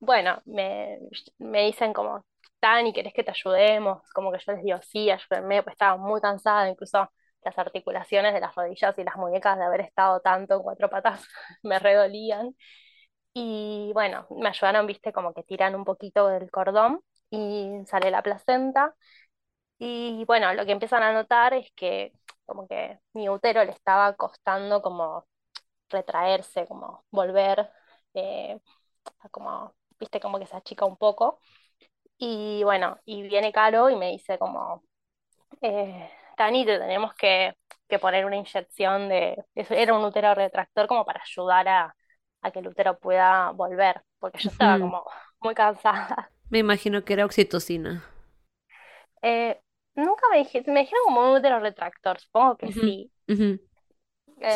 [0.00, 0.98] bueno, me,
[1.38, 2.24] me dicen como,
[2.60, 4.02] Tani, ¿querés que te ayudemos?
[4.14, 7.10] Como que yo les digo, sí, ayúdenme, pues estaba muy cansada, incluso
[7.44, 11.26] las articulaciones de las rodillas y las muñecas de haber estado tanto en cuatro patas
[11.62, 12.54] me redolían.
[13.32, 17.00] Y bueno, me ayudaron, viste, como que tiran un poquito del cordón
[17.30, 18.94] y sale la placenta.
[19.78, 22.12] Y bueno, lo que empiezan a notar es que
[22.46, 25.26] como que mi útero le estaba costando como
[25.90, 27.70] retraerse, como volver,
[28.14, 28.60] eh,
[29.30, 31.40] como, viste, como que se achica un poco.
[32.18, 34.84] Y bueno, y viene Caro y me dice como,
[35.62, 37.54] eh, tenemos que,
[37.88, 41.96] que poner una inyección de, era un útero retractor como para ayudar a,
[42.42, 45.04] a que el útero pueda volver, porque yo estaba como
[45.40, 46.30] muy cansada.
[46.50, 48.04] Me imagino que era oxitocina.
[49.22, 49.60] Eh,
[49.94, 53.12] nunca me, dijeron, me dijeron como un útero retractor, supongo que sí.
[53.28, 53.58] Eh,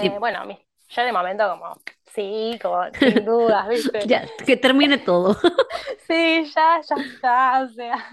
[0.01, 0.09] sí.
[0.19, 0.45] Bueno,
[0.89, 4.07] yo de momento como, sí, como sin dudas, ¿viste?
[4.07, 5.35] ya, que termine todo.
[6.07, 8.07] sí, ya, ya está, o sea,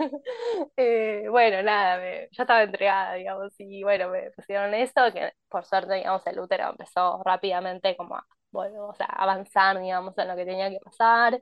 [0.77, 5.65] eh, bueno, nada, me, ya estaba entregada, digamos, y bueno, me pusieron eso, que por
[5.65, 10.35] suerte, digamos, el útero empezó rápidamente como a bueno, o sea, avanzar, digamos, en lo
[10.35, 11.41] que tenía que pasar.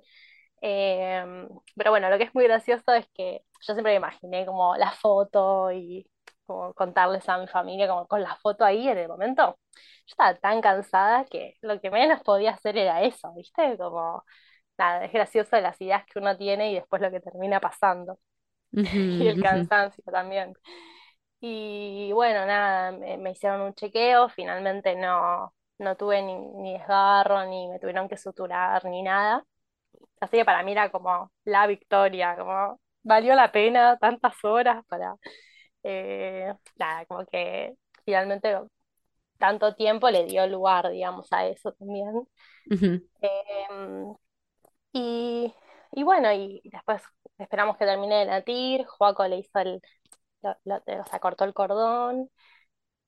[0.62, 4.76] Em, pero bueno, lo que es muy gracioso es que yo siempre me imaginé como
[4.76, 6.10] la foto y
[6.46, 9.58] como contarles a mi familia como con la foto ahí en el momento.
[10.08, 13.78] Yo estaba tan cansada que lo que menos podía hacer era eso, ¿viste?
[13.78, 14.24] Como,
[14.78, 18.20] nada, es gracioso las ideas que uno tiene y después lo que termina pasando.
[18.72, 20.54] y el cansancio también.
[21.42, 27.80] Y bueno, nada, me hicieron un chequeo, finalmente no, no tuve ni, desgarro, ni me
[27.80, 29.44] tuvieron que suturar, ni nada.
[30.22, 35.16] Así que para mí era como la victoria, como valió la pena tantas horas para,
[35.84, 37.76] eh, nada, como que
[38.06, 38.58] finalmente
[39.38, 42.28] tanto tiempo le dio lugar, digamos, a eso también.
[43.22, 44.16] Em,
[44.94, 45.54] y,
[46.04, 47.02] bueno, y después
[47.38, 49.82] esperamos que termine de latir, Joaco le hizo el,
[50.44, 52.30] o sea, cortó el cordón.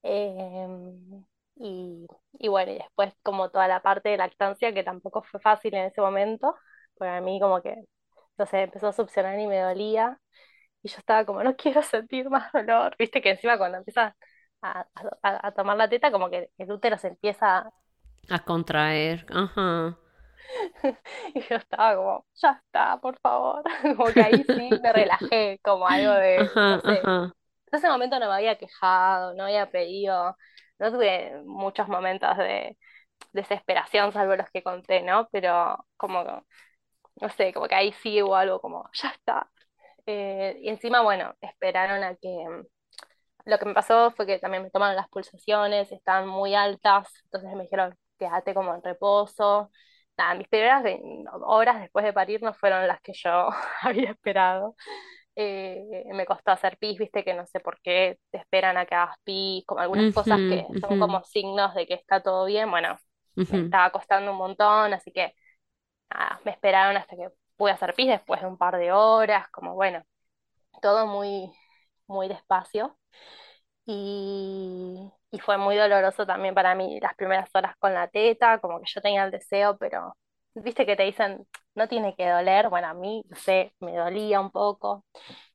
[0.03, 5.39] Em, y, y bueno, y después como toda la parte de lactancia, que tampoco fue
[5.39, 6.55] fácil en ese momento,
[6.95, 7.75] porque a mí como que,
[8.37, 10.19] no sé, empezó a succionar y me dolía.
[10.83, 14.15] y yo estaba como, no quiero sentir más dolor, viste que encima cuando empieza
[14.61, 14.87] a,
[15.23, 17.71] a- a tomar la teta, como que el útero se empieza,
[18.29, 19.95] A contraer, ajá.
[21.35, 23.63] y yo estaba como, ya está, por favor,
[23.97, 27.33] como que ahí sí me relajé, como algo de, no Ajá, sé, ajá.
[27.71, 30.37] en ese momento no me había quejado, no había pedido,
[30.81, 32.77] no tuve muchos momentos de
[33.33, 35.29] desesperación, salvo los que conté, ¿no?
[35.31, 36.23] Pero como,
[37.21, 39.49] no sé, como que ahí sí hubo algo como, ya está.
[40.05, 42.63] Eh, y encima, bueno, esperaron a que...
[43.45, 47.53] Lo que me pasó fue que también me tomaron las pulsaciones, estaban muy altas, entonces
[47.55, 49.71] me dijeron, quédate como en reposo.
[50.17, 50.83] Nada, mis primeras
[51.43, 53.49] horas después de parir no fueron las que yo
[53.81, 54.75] había esperado.
[55.35, 58.95] Eh, me costó hacer pis, viste que no sé por qué te esperan a que
[58.95, 62.69] hagas pis, como algunas cosas que son como signos de que está todo bien.
[62.71, 62.97] Bueno,
[63.47, 65.33] me ujú, estaba costando un montón, así que
[66.09, 69.75] nada, me esperaron hasta que pude hacer pis después de un par de horas, como
[69.75, 70.03] bueno,
[70.81, 71.51] todo muy,
[72.07, 72.97] muy despacio.
[73.85, 78.79] Y, y fue muy doloroso también para mí las primeras horas con la teta, como
[78.79, 80.15] que yo tenía el deseo, pero
[80.55, 84.39] viste que te dicen, no tiene que doler, bueno, a mí, no sé, me dolía
[84.41, 85.05] un poco.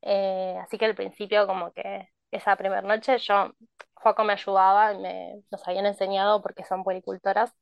[0.02, 3.52] Eh, así que al principio como que esa primera noche yo,
[3.94, 7.52] Joaco me ayudaba, me, nos habían enseñado, porque son puericultoras,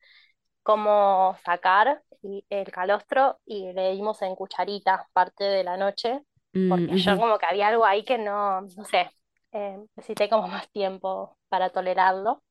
[0.62, 2.02] cómo sacar
[2.50, 6.20] el calostro y le dimos en cucharita parte de la noche,
[6.54, 9.10] mm, porque yo ujú, como que había algo ahí que no, no sé,
[9.52, 12.42] eh, necesité como más tiempo para tolerarlo.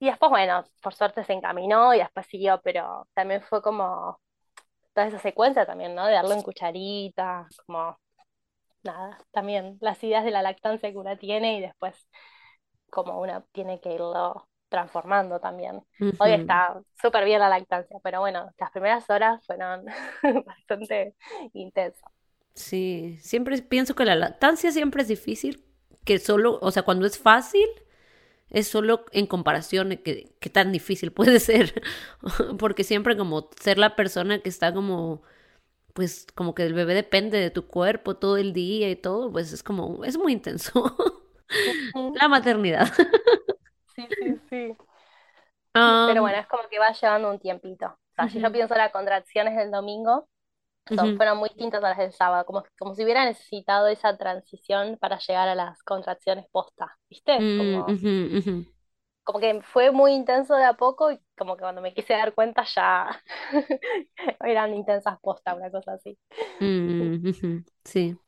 [0.00, 4.18] Y después, bueno, por suerte se encaminó y después siguió, pero también fue como
[4.94, 6.06] toda esa secuencia también, ¿no?
[6.06, 7.98] De darlo en cucharita, como
[8.82, 12.08] nada, también las ideas de la lactancia que una tiene y después
[12.90, 15.82] como una tiene que irlo transformando también.
[16.18, 19.84] Hoy está súper bien la lactancia, pero bueno, las primeras horas fueron
[20.46, 21.14] bastante
[21.52, 22.10] intensas.
[22.54, 25.64] Sí, siempre pienso que la lactancia siempre es difícil,
[26.04, 27.68] que solo, o sea, cuando es fácil,
[28.50, 31.82] es solo en comparación que, qué tan difícil puede ser,
[32.58, 35.22] porque siempre como ser la persona que está como,
[35.94, 39.52] pues como que el bebé depende de tu cuerpo todo el día y todo, pues
[39.52, 40.96] es como, es muy intenso
[42.20, 42.88] la maternidad.
[43.94, 44.76] Sí, sí, sí.
[45.72, 47.86] Pero Am, bueno, es como que va llevando un tiempito.
[47.86, 50.28] O sea, si yo pienso las contracciones del domingo,
[51.16, 55.18] fueron muy distintas a las del sábado, como, como si hubiera necesitado esa transición para
[55.18, 57.50] llegar a las contracciones posta, ¿viste?
[57.82, 57.98] mm, Como,
[59.24, 62.34] como que fue muy intenso de a poco y como que cuando me quise dar
[62.34, 63.22] cuenta ya
[64.40, 66.18] eran intensas posta, una cosa así.
[66.60, 68.18] mm, sí.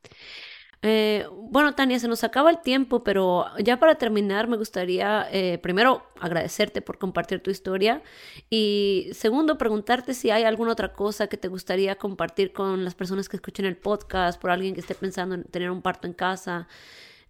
[0.84, 5.58] Eh, bueno, Tania, se nos acaba el tiempo, pero ya para terminar me gustaría eh,
[5.58, 8.02] primero agradecerte por compartir tu historia
[8.50, 13.28] y segundo preguntarte si hay alguna otra cosa que te gustaría compartir con las personas
[13.28, 16.66] que escuchen el podcast, por alguien que esté pensando en tener un parto en casa.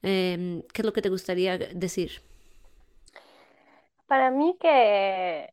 [0.03, 2.23] Em, ¿qué es lo que te gustaría decir?
[4.07, 5.53] Para mí que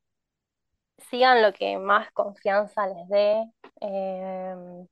[1.09, 3.43] sigan lo que más confianza les dé.
[3.81, 4.87] em,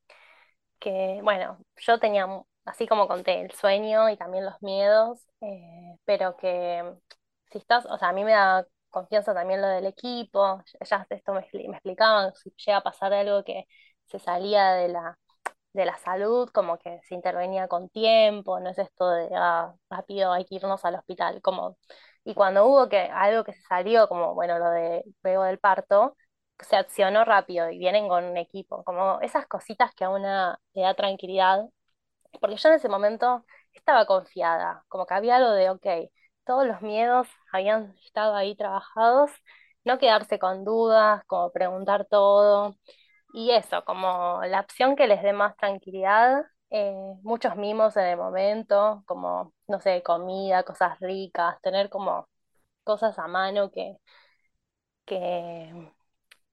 [0.79, 2.27] que, bueno, yo tenía,
[2.67, 6.83] así como conté, el sueño y también los miedos, eh, pero que
[7.51, 11.33] si estás, o sea, a mí me da confianza también lo del equipo, ya esto
[11.33, 13.65] me, me explicaban, si llega a pasar algo que
[14.07, 15.17] se salía de la,
[15.73, 20.31] de la salud, como que se intervenía con tiempo, no es esto de, ah, rápido
[20.33, 21.77] hay que irnos al hospital, como,
[22.23, 26.15] y cuando hubo que algo que se salió, como, bueno, lo de luego del parto,
[26.59, 30.81] se accionó rápido y vienen con un equipo, como esas cositas que a una le
[30.83, 31.65] da tranquilidad,
[32.39, 35.85] porque yo en ese momento estaba confiada, como que había algo de, ok,
[36.45, 39.31] todos los miedos habían estado ahí trabajados,
[39.85, 42.75] no quedarse con dudas, como preguntar todo,
[43.33, 48.17] y eso, como la opción que les dé más tranquilidad, eh, muchos mimos en el
[48.17, 52.27] momento, como, no sé, comida, cosas ricas, tener como
[52.83, 53.97] cosas a mano que,
[55.05, 55.91] que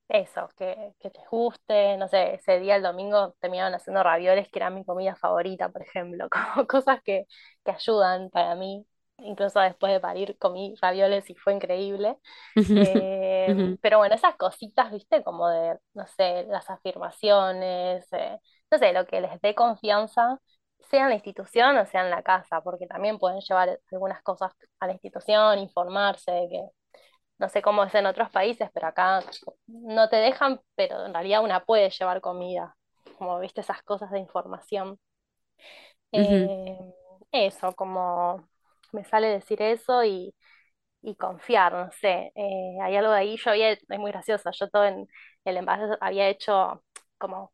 [0.09, 4.59] eso, que, que les guste, no sé, ese día el domingo terminaban haciendo ravioles, que
[4.59, 7.27] era mi comida favorita, por ejemplo, como cosas que,
[7.65, 8.87] que ayudan para mí.
[9.19, 12.17] Incluso después de parir comí ravioles y fue increíble.
[12.77, 18.39] Eh, pero bueno, esas cositas, viste, como de, no sé, las afirmaciones, eh,
[18.71, 20.39] no sé, lo que les dé confianza,
[20.91, 24.53] sea en la institución o sea en la casa, porque también pueden llevar algunas cosas
[24.81, 26.61] a la institución, informarse de que
[27.39, 29.22] no sé cómo es en otros países, pero acá
[29.66, 32.76] no te dejan, pero en realidad una puede llevar comida,
[33.18, 34.99] como viste esas cosas de información.
[36.12, 36.76] Eh,
[37.32, 38.49] eso, como
[38.93, 40.35] me sale decir eso y,
[41.03, 42.32] y confiar, no sé.
[42.37, 45.09] Eh, hay algo de ahí, yo había, es muy gracioso, yo todo en
[45.45, 46.85] el embarazo había hecho
[47.18, 47.53] como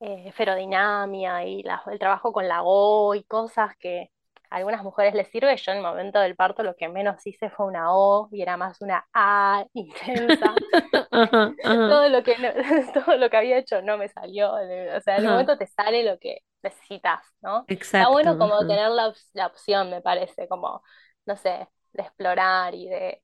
[0.00, 4.10] eh, ferodinamia y el trabajo con la O y cosas que
[4.50, 5.56] a algunas mujeres les sirve.
[5.56, 8.56] Yo en el momento del parto lo que menos hice fue una O y era
[8.56, 10.54] más una A intensa.
[11.62, 12.34] Todo, lo que
[12.94, 14.52] todo lo que había hecho no me salió.
[14.52, 17.64] O sea, en el momento te sale lo que necesitas, ¿no?
[17.68, 17.98] Exacto.
[17.98, 20.82] Está bueno como tener la, la, opción, me parece, como,
[21.26, 23.22] no sé, de explorar y de...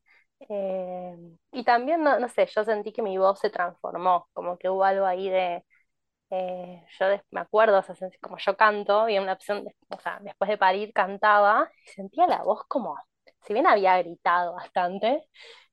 [0.48, 1.16] Eh,
[1.52, 4.84] y también, no, no sé, yo sentí que mi voz se transformó, como que hubo
[4.84, 5.64] algo ahí de
[6.30, 10.48] eh, yo me acuerdo, o sea, como yo canto, y una opción, o sea, después
[10.50, 12.96] de parir cantaba y sentía la voz como,
[13.46, 15.26] si bien había gritado bastante,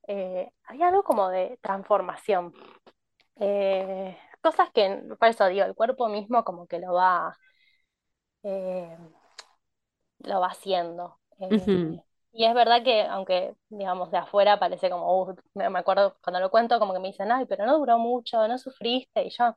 [0.08, 2.52] eh, había algo como de transformación.
[3.40, 7.36] Eh, cosas que, por eso digo, el cuerpo mismo como que lo va,
[10.20, 11.18] lo va haciendo.
[12.32, 16.50] Y es verdad que, aunque, digamos, de afuera parece como, uh, me acuerdo cuando lo
[16.50, 19.54] cuento, como que me dicen, ay, pero no duró mucho, no sufriste, y yo,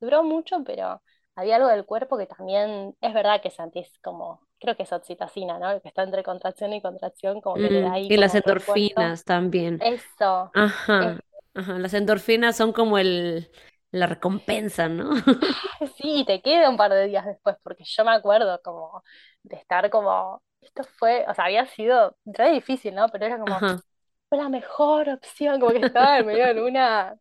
[0.00, 1.02] duró mucho, pero
[1.36, 5.58] había algo del cuerpo que también, es verdad que sentís como, creo que es oxitocina,
[5.58, 5.80] ¿no?
[5.80, 9.24] Que está entre contracción y contracción, como que le da mm, ahí Y las endorfinas
[9.24, 9.80] también.
[9.80, 10.52] Eso.
[10.54, 11.20] Ajá,
[11.54, 13.50] ajá, las endorfinas son como el,
[13.90, 15.10] la recompensa, ¿no?
[15.96, 19.02] Sí, te queda un par de días después, porque yo me acuerdo como
[19.42, 23.08] de estar como esto fue, o sea, había sido re difícil, ¿no?
[23.08, 23.64] Pero era como,
[24.28, 27.16] fue la mejor opción, como que estaba en medio de una,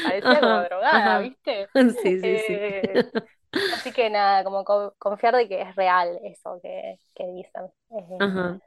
[0.00, 1.70] parecía como drogada, ¿viste?
[2.02, 2.60] Sí, sí, sí.
[2.82, 3.04] Eh,
[3.70, 4.64] así que nada, como
[4.98, 7.66] confiar de que es real eso que, que dicen.
[7.90, 8.60] Eh, Ajá.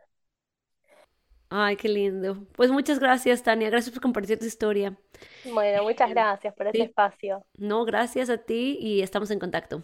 [1.49, 2.47] Ay, qué lindo.
[2.55, 3.69] Pues muchas gracias, Tania.
[3.69, 4.97] Gracias por compartir tu historia.
[5.43, 7.45] Bueno, muchas eh, gracias por ese espacio.
[7.57, 9.83] No, gracias a ti y estamos en contacto.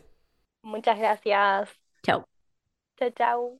[0.62, 1.70] Muchas gracias.
[2.04, 2.26] Chao.
[2.98, 3.60] Chao, chao.